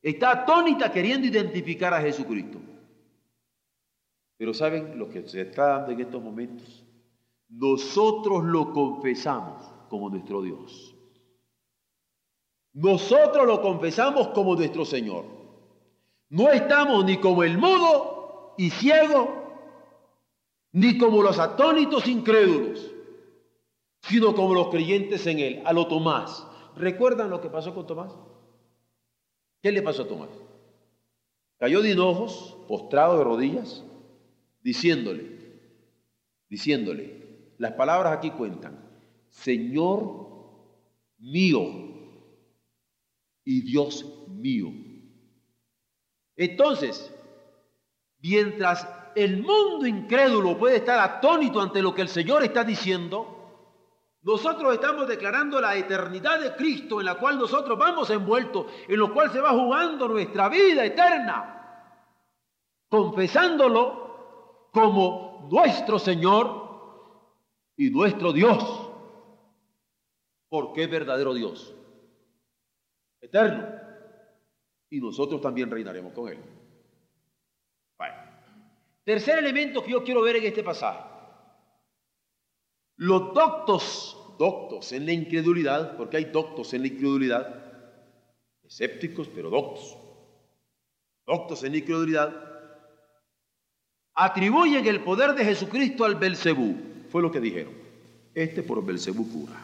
Está 0.00 0.30
atónita 0.30 0.90
queriendo 0.90 1.26
identificar 1.26 1.92
a 1.92 2.00
Jesucristo. 2.00 2.58
Pero 4.36 4.52
¿saben 4.52 4.98
lo 4.98 5.08
que 5.08 5.26
se 5.28 5.42
está 5.42 5.66
dando 5.66 5.92
en 5.92 6.00
estos 6.00 6.22
momentos? 6.22 6.84
Nosotros 7.48 8.44
lo 8.44 8.72
confesamos 8.72 9.64
como 9.88 10.10
nuestro 10.10 10.42
Dios. 10.42 10.94
Nosotros 12.72 13.46
lo 13.46 13.62
confesamos 13.62 14.28
como 14.28 14.54
nuestro 14.54 14.84
Señor. 14.84 15.24
No 16.28 16.50
estamos 16.50 17.04
ni 17.04 17.18
como 17.18 17.42
el 17.42 17.56
mudo 17.56 18.54
y 18.58 18.70
ciego, 18.70 19.28
ni 20.72 20.98
como 20.98 21.22
los 21.22 21.38
atónitos 21.38 22.06
incrédulos, 22.06 22.90
sino 24.02 24.34
como 24.34 24.52
los 24.54 24.68
creyentes 24.68 25.26
en 25.26 25.38
Él, 25.38 25.62
a 25.64 25.72
lo 25.72 25.86
Tomás. 25.86 26.46
¿Recuerdan 26.76 27.30
lo 27.30 27.40
que 27.40 27.48
pasó 27.48 27.74
con 27.74 27.86
Tomás? 27.86 28.12
¿Qué 29.62 29.72
le 29.72 29.80
pasó 29.80 30.02
a 30.02 30.08
Tomás? 30.08 30.28
Cayó 31.58 31.80
de 31.80 31.92
hinojos, 31.92 32.58
postrado 32.68 33.16
de 33.16 33.24
rodillas, 33.24 33.84
diciéndole, 34.66 35.22
diciéndole, 36.48 37.54
las 37.58 37.74
palabras 37.74 38.18
aquí 38.18 38.32
cuentan, 38.32 38.76
Señor 39.28 40.26
mío 41.18 41.62
y 43.44 43.60
Dios 43.60 44.04
mío. 44.26 44.72
Entonces, 46.34 47.14
mientras 48.18 48.88
el 49.14 49.40
mundo 49.40 49.86
incrédulo 49.86 50.58
puede 50.58 50.78
estar 50.78 50.98
atónito 50.98 51.60
ante 51.60 51.80
lo 51.80 51.94
que 51.94 52.02
el 52.02 52.08
Señor 52.08 52.42
está 52.42 52.64
diciendo, 52.64 53.34
nosotros 54.22 54.74
estamos 54.74 55.06
declarando 55.06 55.60
la 55.60 55.76
eternidad 55.76 56.40
de 56.40 56.56
Cristo 56.56 56.98
en 56.98 57.06
la 57.06 57.14
cual 57.14 57.38
nosotros 57.38 57.78
vamos 57.78 58.10
envueltos, 58.10 58.66
en 58.88 58.98
lo 58.98 59.14
cual 59.14 59.30
se 59.30 59.40
va 59.40 59.50
jugando 59.50 60.08
nuestra 60.08 60.48
vida 60.48 60.84
eterna, 60.84 61.92
confesándolo 62.88 64.05
como 64.76 65.48
nuestro 65.50 65.98
Señor 65.98 67.70
y 67.78 67.88
nuestro 67.88 68.30
Dios, 68.30 68.90
porque 70.50 70.82
es 70.82 70.90
verdadero 70.90 71.32
Dios, 71.32 71.74
eterno, 73.22 73.66
y 74.90 75.00
nosotros 75.00 75.40
también 75.40 75.70
reinaremos 75.70 76.12
con 76.12 76.28
Él. 76.28 76.38
Tercer 79.02 79.38
elemento 79.38 79.82
que 79.82 79.92
yo 79.92 80.04
quiero 80.04 80.20
ver 80.20 80.36
en 80.36 80.44
este 80.44 80.62
pasaje. 80.62 81.08
Los 82.96 83.32
doctos, 83.32 84.34
doctos 84.36 84.92
en 84.92 85.06
la 85.06 85.12
incredulidad, 85.12 85.96
porque 85.96 86.18
hay 86.18 86.24
doctos 86.26 86.74
en 86.74 86.82
la 86.82 86.88
incredulidad, 86.88 87.64
escépticos, 88.62 89.28
pero 89.28 89.48
doctos, 89.48 89.96
doctos 91.24 91.64
en 91.64 91.72
la 91.72 91.78
incredulidad, 91.78 92.55
atribuyen 94.16 94.86
el 94.86 95.02
poder 95.02 95.34
de 95.34 95.44
Jesucristo 95.44 96.04
al 96.04 96.16
Belcebú. 96.16 96.74
Fue 97.10 97.22
lo 97.22 97.30
que 97.30 97.38
dijeron. 97.38 97.74
Este 98.34 98.62
por 98.62 98.84
Belcebú 98.84 99.30
cura. 99.30 99.54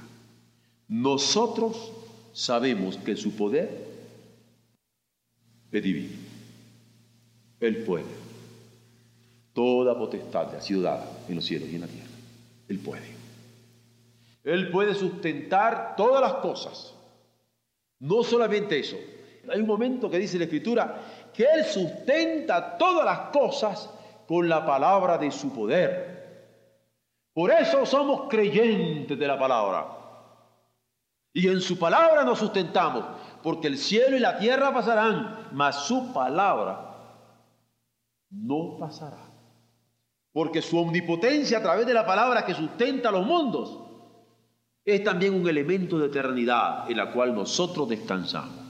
Nosotros 0.88 1.90
sabemos 2.32 2.98
que 2.98 3.16
su 3.16 3.34
poder 3.34 3.86
es 5.72 5.82
divino. 5.82 6.16
Él 7.60 7.78
puede. 7.78 8.04
Toda 9.54 9.98
potestad 9.98 10.54
ha 10.54 10.60
sido 10.60 10.82
dada 10.82 11.06
en 11.28 11.34
los 11.36 11.44
cielos 11.44 11.68
y 11.70 11.74
en 11.74 11.80
la 11.80 11.86
tierra. 11.86 12.08
Él 12.68 12.78
puede. 12.78 13.22
Él 14.44 14.70
puede 14.70 14.94
sustentar 14.94 15.94
todas 15.96 16.20
las 16.20 16.34
cosas. 16.34 16.94
No 18.00 18.22
solamente 18.22 18.78
eso. 18.78 18.96
Hay 19.48 19.60
un 19.60 19.66
momento 19.66 20.10
que 20.10 20.18
dice 20.18 20.38
la 20.38 20.44
Escritura 20.44 21.30
que 21.32 21.44
Él 21.44 21.64
sustenta 21.64 22.76
todas 22.76 23.04
las 23.04 23.30
cosas 23.30 23.88
con 24.26 24.48
la 24.48 24.64
palabra 24.66 25.18
de 25.18 25.30
su 25.30 25.52
poder. 25.52 26.12
Por 27.32 27.50
eso 27.50 27.86
somos 27.86 28.28
creyentes 28.28 29.18
de 29.18 29.26
la 29.26 29.38
palabra. 29.38 29.86
Y 31.32 31.48
en 31.48 31.60
su 31.60 31.78
palabra 31.78 32.24
nos 32.24 32.38
sustentamos, 32.38 33.04
porque 33.42 33.68
el 33.68 33.78
cielo 33.78 34.16
y 34.16 34.20
la 34.20 34.38
tierra 34.38 34.72
pasarán, 34.72 35.48
mas 35.52 35.86
su 35.86 36.12
palabra 36.12 36.90
no 38.30 38.76
pasará 38.78 39.32
porque 40.32 40.62
su 40.62 40.78
omnipotencia 40.78 41.58
a 41.58 41.62
través 41.62 41.86
de 41.86 41.94
la 41.94 42.06
palabra 42.06 42.44
que 42.44 42.54
sustenta 42.54 43.10
los 43.10 43.26
mundos 43.26 43.78
es 44.84 45.04
también 45.04 45.34
un 45.34 45.48
elemento 45.48 45.98
de 45.98 46.06
eternidad 46.06 46.90
en 46.90 46.96
la 46.96 47.12
cual 47.12 47.34
nosotros 47.34 47.88
descansamos. 47.88 48.60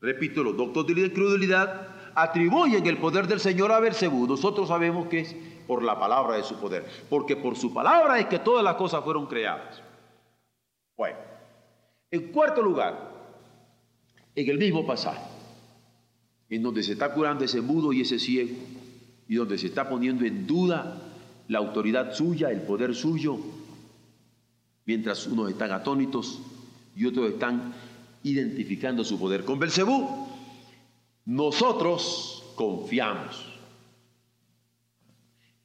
Repito, 0.00 0.42
los 0.42 0.56
doctores 0.56 0.96
de 0.96 1.06
incredulidad 1.06 1.88
atribuyen 2.14 2.86
el 2.86 2.98
poder 2.98 3.26
del 3.26 3.40
Señor 3.40 3.72
a 3.72 3.80
Bersebú. 3.80 4.26
Nosotros 4.26 4.68
sabemos 4.68 5.08
que 5.08 5.20
es 5.20 5.36
por 5.66 5.82
la 5.82 5.98
palabra 5.98 6.36
de 6.36 6.42
su 6.42 6.56
poder, 6.56 6.84
porque 7.08 7.36
por 7.36 7.56
su 7.56 7.72
palabra 7.72 8.18
es 8.18 8.26
que 8.26 8.38
todas 8.38 8.64
las 8.64 8.74
cosas 8.74 9.04
fueron 9.04 9.26
creadas. 9.26 9.82
Bueno, 10.96 11.18
en 12.10 12.32
cuarto 12.32 12.62
lugar, 12.62 13.10
en 14.34 14.50
el 14.50 14.58
mismo 14.58 14.86
pasaje, 14.86 15.22
en 16.48 16.62
donde 16.62 16.82
se 16.82 16.92
está 16.92 17.14
curando 17.14 17.44
ese 17.44 17.60
mudo 17.60 17.92
y 17.92 18.00
ese 18.00 18.18
ciego, 18.18 18.56
y 19.28 19.36
donde 19.36 19.58
se 19.58 19.68
está 19.68 19.88
poniendo 19.88 20.24
en 20.24 20.46
duda 20.46 21.00
la 21.46 21.58
autoridad 21.58 22.12
suya, 22.14 22.50
el 22.50 22.62
poder 22.62 22.94
suyo, 22.94 23.38
mientras 24.86 25.26
unos 25.28 25.50
están 25.50 25.70
atónitos 25.70 26.40
y 26.96 27.06
otros 27.06 27.30
están 27.30 27.72
identificando 28.24 29.04
su 29.04 29.18
poder. 29.18 29.44
Con 29.44 29.60
Belcebú, 29.60 30.29
nosotros 31.24 32.52
confiamos. 32.56 33.46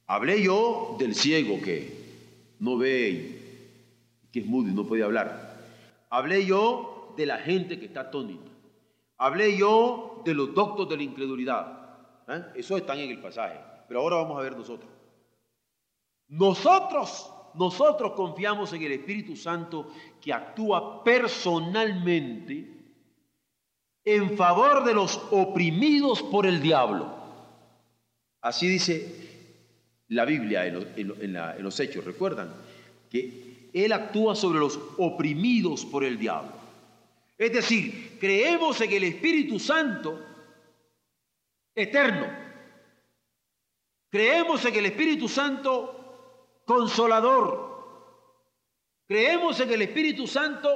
Hablé 0.06 0.42
yo 0.42 0.96
del 0.98 1.14
ciego 1.14 1.60
que 1.60 1.96
no 2.60 2.76
ve 2.78 3.36
que 4.32 4.40
es 4.40 4.46
mudo 4.46 4.68
y 4.68 4.74
no 4.74 4.86
puede 4.86 5.02
hablar. 5.02 5.56
Hablé 6.10 6.46
yo 6.46 7.14
de 7.16 7.26
la 7.26 7.38
gente 7.38 7.78
que 7.78 7.86
está 7.86 8.02
atónita. 8.02 8.50
Hablé 9.18 9.56
yo 9.56 10.22
de 10.24 10.34
los 10.34 10.54
doctos 10.54 10.88
de 10.88 10.96
la 10.96 11.02
incredulidad. 11.02 11.98
¿Eh? 12.28 12.44
Eso 12.56 12.76
está 12.76 12.94
en 12.94 13.10
el 13.10 13.20
pasaje. 13.20 13.58
Pero 13.88 14.00
ahora 14.00 14.16
vamos 14.16 14.38
a 14.38 14.42
ver 14.42 14.56
nosotros. 14.56 14.90
Nosotros, 16.28 17.32
nosotros 17.54 18.12
confiamos 18.12 18.72
en 18.72 18.82
el 18.82 18.92
Espíritu 18.92 19.36
Santo 19.36 19.90
que 20.20 20.32
actúa 20.32 21.02
personalmente 21.02 22.75
en 24.06 24.36
favor 24.36 24.84
de 24.84 24.94
los 24.94 25.20
oprimidos 25.32 26.22
por 26.22 26.46
el 26.46 26.62
diablo. 26.62 27.12
Así 28.40 28.68
dice 28.68 29.26
la 30.08 30.24
Biblia 30.24 30.64
en 30.64 31.62
los, 31.64 31.80
hechos, 31.80 32.04
recuerdan 32.04 32.54
que 33.10 33.68
Él 33.74 33.92
actúa 33.92 34.36
sobre 34.36 34.60
los 34.60 34.78
oprimidos 34.98 35.84
por 35.84 36.04
el 36.04 36.18
diablo. 36.18 36.52
Es 37.36 37.52
decir, 37.52 38.16
creemos 38.20 38.80
en 38.80 38.92
el 38.92 39.02
Espíritu 39.02 39.58
Santo 39.58 40.20
eterno. 41.74 42.28
Creemos 44.08 44.64
en 44.64 44.74
el 44.76 44.86
Espíritu 44.86 45.28
Santo 45.28 46.62
consolador. 46.64 47.76
Creemos 49.08 49.58
en 49.58 49.72
el 49.72 49.82
Espíritu 49.82 50.28
Santo 50.28 50.70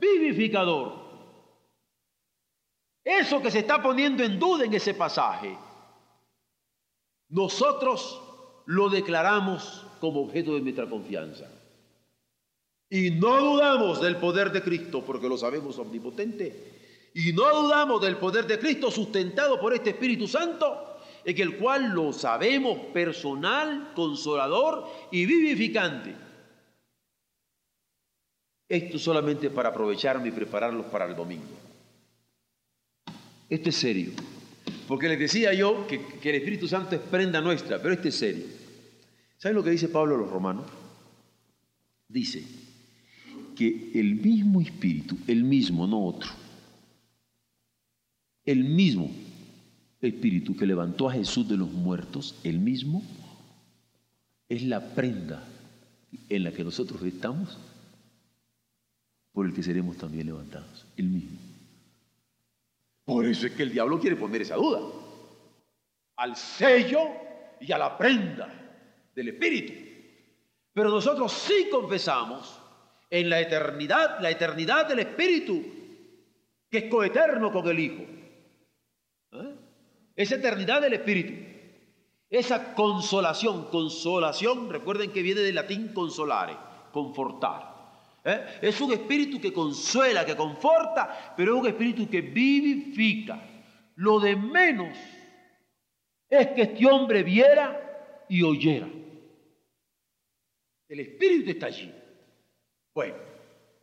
vivificador. 0.00 0.99
Eso 3.04 3.40
que 3.40 3.50
se 3.50 3.60
está 3.60 3.82
poniendo 3.82 4.22
en 4.22 4.38
duda 4.38 4.64
en 4.64 4.74
ese 4.74 4.94
pasaje, 4.94 5.56
nosotros 7.28 8.20
lo 8.66 8.88
declaramos 8.88 9.86
como 10.00 10.22
objeto 10.22 10.54
de 10.54 10.60
nuestra 10.60 10.88
confianza. 10.88 11.48
Y 12.90 13.12
no 13.12 13.40
dudamos 13.40 14.00
del 14.00 14.16
poder 14.16 14.50
de 14.50 14.62
Cristo 14.62 15.02
porque 15.04 15.28
lo 15.28 15.38
sabemos 15.38 15.78
omnipotente 15.78 16.80
y 17.14 17.32
no 17.32 17.62
dudamos 17.62 18.00
del 18.00 18.16
poder 18.16 18.46
de 18.46 18.58
Cristo 18.58 18.90
sustentado 18.90 19.60
por 19.60 19.74
este 19.74 19.90
Espíritu 19.90 20.28
Santo, 20.28 20.98
en 21.24 21.40
el 21.40 21.56
cual 21.56 21.90
lo 21.90 22.12
sabemos 22.12 22.78
personal, 22.92 23.92
consolador 23.94 24.86
y 25.10 25.26
vivificante. 25.26 26.14
Esto 28.68 28.98
solamente 28.98 29.50
para 29.50 29.70
aprovecharme 29.70 30.28
y 30.28 30.32
prepararlos 30.32 30.86
para 30.86 31.06
el 31.06 31.16
domingo. 31.16 31.69
Esto 33.50 33.68
es 33.68 33.76
serio. 33.76 34.12
Porque 34.86 35.08
les 35.08 35.18
decía 35.18 35.52
yo 35.52 35.86
que, 35.86 36.04
que 36.20 36.30
el 36.30 36.36
Espíritu 36.36 36.68
Santo 36.68 36.94
es 36.94 37.00
prenda 37.02 37.40
nuestra, 37.40 37.82
pero 37.82 37.94
esto 37.94 38.08
es 38.08 38.14
serio. 38.14 38.44
¿Saben 39.36 39.56
lo 39.56 39.64
que 39.64 39.70
dice 39.70 39.88
Pablo 39.88 40.14
a 40.14 40.18
los 40.18 40.30
romanos? 40.30 40.66
Dice 42.08 42.44
que 43.56 43.90
el 43.94 44.16
mismo 44.16 44.60
espíritu, 44.60 45.16
el 45.26 45.44
mismo, 45.44 45.86
no 45.86 46.04
otro, 46.04 46.30
el 48.44 48.64
mismo 48.64 49.10
espíritu 50.00 50.56
que 50.56 50.66
levantó 50.66 51.08
a 51.08 51.12
Jesús 51.12 51.48
de 51.48 51.56
los 51.56 51.70
muertos, 51.70 52.36
el 52.42 52.58
mismo, 52.58 53.02
es 54.48 54.62
la 54.64 54.94
prenda 54.94 55.46
en 56.28 56.44
la 56.44 56.52
que 56.52 56.64
nosotros 56.64 57.02
estamos 57.02 57.58
por 59.32 59.46
el 59.46 59.54
que 59.54 59.62
seremos 59.62 59.96
también 59.96 60.26
levantados, 60.26 60.86
el 60.96 61.06
mismo. 61.06 61.49
Por 63.10 63.26
eso 63.26 63.48
es 63.48 63.54
que 63.54 63.64
el 63.64 63.72
diablo 63.72 63.98
quiere 63.98 64.14
poner 64.14 64.42
esa 64.42 64.54
duda 64.54 64.82
al 66.18 66.36
sello 66.36 67.00
y 67.60 67.72
a 67.72 67.76
la 67.76 67.98
prenda 67.98 68.48
del 69.12 69.30
Espíritu. 69.30 69.72
Pero 70.72 70.90
nosotros 70.90 71.32
sí 71.32 71.66
confesamos 71.72 72.62
en 73.10 73.28
la 73.28 73.40
eternidad, 73.40 74.20
la 74.20 74.30
eternidad 74.30 74.86
del 74.86 75.00
Espíritu, 75.00 75.60
que 76.70 76.78
es 76.78 76.84
coeterno 76.84 77.50
con 77.50 77.66
el 77.66 77.80
Hijo. 77.80 78.02
¿Eh? 79.32 79.56
Esa 80.14 80.36
eternidad 80.36 80.80
del 80.80 80.92
Espíritu, 80.92 81.32
esa 82.28 82.76
consolación, 82.76 83.70
consolación, 83.72 84.70
recuerden 84.70 85.10
que 85.10 85.22
viene 85.22 85.40
del 85.40 85.56
latín 85.56 85.92
consolare, 85.92 86.56
confortar. 86.92 87.69
¿Eh? 88.24 88.58
Es 88.62 88.80
un 88.80 88.92
espíritu 88.92 89.40
que 89.40 89.52
consuela, 89.52 90.26
que 90.26 90.36
conforta, 90.36 91.34
pero 91.36 91.54
es 91.54 91.60
un 91.62 91.68
espíritu 91.68 92.08
que 92.08 92.20
vivifica. 92.20 93.40
Lo 93.96 94.20
de 94.20 94.36
menos 94.36 94.96
es 96.28 96.48
que 96.48 96.62
este 96.62 96.86
hombre 96.86 97.22
viera 97.22 98.26
y 98.28 98.42
oyera. 98.42 98.88
El 100.88 101.00
espíritu 101.00 101.50
está 101.50 101.66
allí. 101.66 101.92
Bueno, 102.94 103.14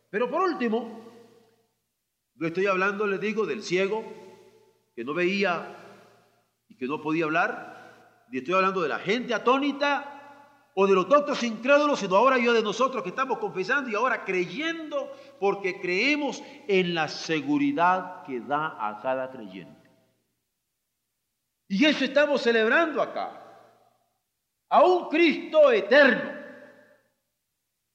pero 0.10 0.30
por 0.30 0.42
último, 0.42 1.06
no 2.36 2.48
estoy 2.48 2.68
hablando, 2.68 3.08
les 3.08 3.20
digo, 3.20 3.46
del 3.46 3.64
ciego 3.64 4.04
que 4.96 5.04
no 5.04 5.14
veía 5.14 5.76
y 6.68 6.76
que 6.76 6.86
no 6.86 7.02
podía 7.02 7.26
hablar, 7.26 8.26
ni 8.32 8.40
estoy 8.40 8.56
hablando 8.56 8.82
de 8.82 8.90
la 8.90 9.00
gente 9.00 9.34
atónita 9.34 10.16
o 10.80 10.86
de 10.86 10.93
los 10.93 11.09
doctores 11.09 11.41
incrédulos, 11.41 11.99
sino 11.99 12.15
ahora 12.15 12.38
yo 12.38 12.53
de 12.53 12.61
nosotros 12.61 13.01
que 13.01 13.09
estamos 13.09 13.39
confesando 13.39 13.89
y 13.89 13.95
ahora 13.95 14.23
creyendo 14.23 15.11
porque 15.39 15.82
creemos 15.82 16.43
en 16.67 16.93
la 16.93 17.07
seguridad 17.07 18.23
que 18.25 18.41
da 18.41 18.78
a 18.80 18.99
cada 19.01 19.32
creyente. 19.32 19.89
Y 21.67 21.84
eso 21.84 22.05
estamos 22.05 22.43
celebrando 22.43 23.01
acá. 23.01 23.43
A 24.69 24.86
un 24.86 25.09
Cristo 25.09 25.71
eterno, 25.71 26.32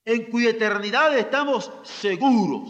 en 0.04 0.28
cuya 0.28 0.50
eternidad 0.50 1.16
estamos 1.16 1.70
seguros 1.84 2.68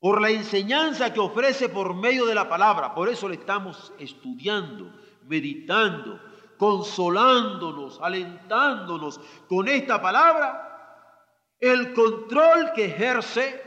por 0.00 0.20
la 0.20 0.30
enseñanza 0.30 1.12
que 1.12 1.20
ofrece 1.20 1.68
por 1.68 1.94
medio 1.94 2.26
de 2.26 2.34
la 2.34 2.48
palabra. 2.48 2.96
Por 2.96 3.08
eso 3.08 3.28
le 3.28 3.36
estamos 3.36 3.92
estudiando, 4.00 4.92
meditando, 5.22 6.33
consolándonos, 6.56 7.98
alentándonos 8.00 9.20
con 9.48 9.68
esta 9.68 10.00
palabra. 10.00 10.70
El 11.60 11.92
control 11.92 12.72
que 12.74 12.86
ejerce, 12.86 13.62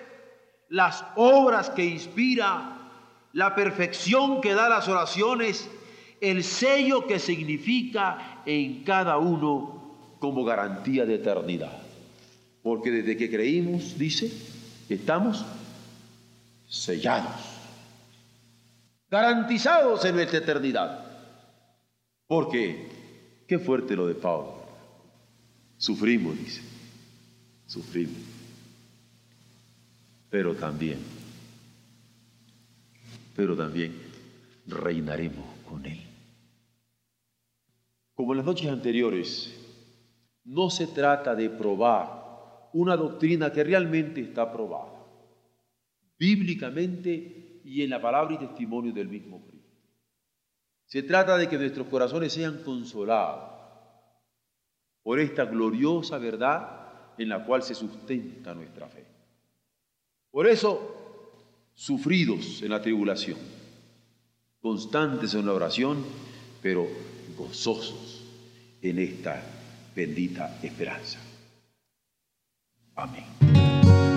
las 0.69 1.03
obras 1.15 1.69
que 1.69 1.85
inspira, 1.85 2.77
la 3.33 3.55
perfección 3.55 4.41
que 4.41 4.53
da 4.53 4.69
las 4.69 4.87
oraciones, 4.87 5.69
el 6.21 6.43
sello 6.43 7.05
que 7.05 7.19
significa 7.19 8.41
en 8.45 8.83
cada 8.83 9.17
uno 9.17 10.15
como 10.19 10.43
garantía 10.43 11.05
de 11.05 11.15
eternidad. 11.15 11.77
Porque 12.63 12.91
desde 12.91 13.15
que 13.15 13.29
creímos, 13.29 13.97
dice, 13.97 14.31
estamos 14.89 15.45
sellados, 16.67 17.35
garantizados 19.09 20.03
en 20.05 20.15
nuestra 20.15 20.39
eternidad. 20.39 21.06
Porque, 22.27 22.87
qué 23.47 23.57
fuerte 23.57 23.95
lo 23.95 24.07
de 24.07 24.15
Pablo. 24.15 24.61
Sufrimos, 25.77 26.37
dice, 26.37 26.61
sufrimos. 27.65 28.21
Pero 30.29 30.55
también 30.55 31.17
pero 33.37 33.55
también 33.55 33.93
reinaremos 34.65 35.45
con 35.69 35.85
Él. 35.85 35.99
Como 38.15 38.33
en 38.33 38.37
las 38.37 38.47
noches 38.47 38.67
anteriores, 38.67 39.55
no 40.43 40.71
se 40.71 40.87
trata 40.87 41.35
de 41.35 41.51
probar 41.51 42.69
una 42.73 42.97
doctrina 42.97 43.53
que 43.53 43.63
realmente 43.63 44.21
está 44.21 44.51
probada, 44.51 45.05
bíblicamente 46.17 47.61
y 47.63 47.83
en 47.83 47.91
la 47.91 48.01
palabra 48.01 48.33
y 48.33 48.39
testimonio 48.39 48.91
del 48.91 49.07
mismo 49.07 49.39
Cristo. 49.45 49.56
Se 50.87 51.03
trata 51.03 51.37
de 51.37 51.49
que 51.49 51.57
nuestros 51.57 51.87
corazones 51.87 52.31
sean 52.31 52.63
consolados 52.63 53.51
por 55.03 55.19
esta 55.19 55.45
gloriosa 55.45 56.17
verdad 56.17 57.13
en 57.17 57.29
la 57.29 57.43
cual 57.45 57.61
se 57.61 57.75
sustenta 57.75 58.53
nuestra 58.55 58.87
fe. 58.87 59.05
Por 60.31 60.47
eso 60.47 60.95
sufridos 61.73 62.61
en 62.61 62.69
la 62.69 62.81
tribulación, 62.81 63.37
constantes 64.61 65.33
en 65.33 65.45
la 65.45 65.53
oración, 65.53 66.05
pero 66.61 66.87
gozosos 67.37 68.23
en 68.81 68.99
esta 68.99 69.43
bendita 69.93 70.57
esperanza. 70.63 71.19
Amén. 72.95 74.16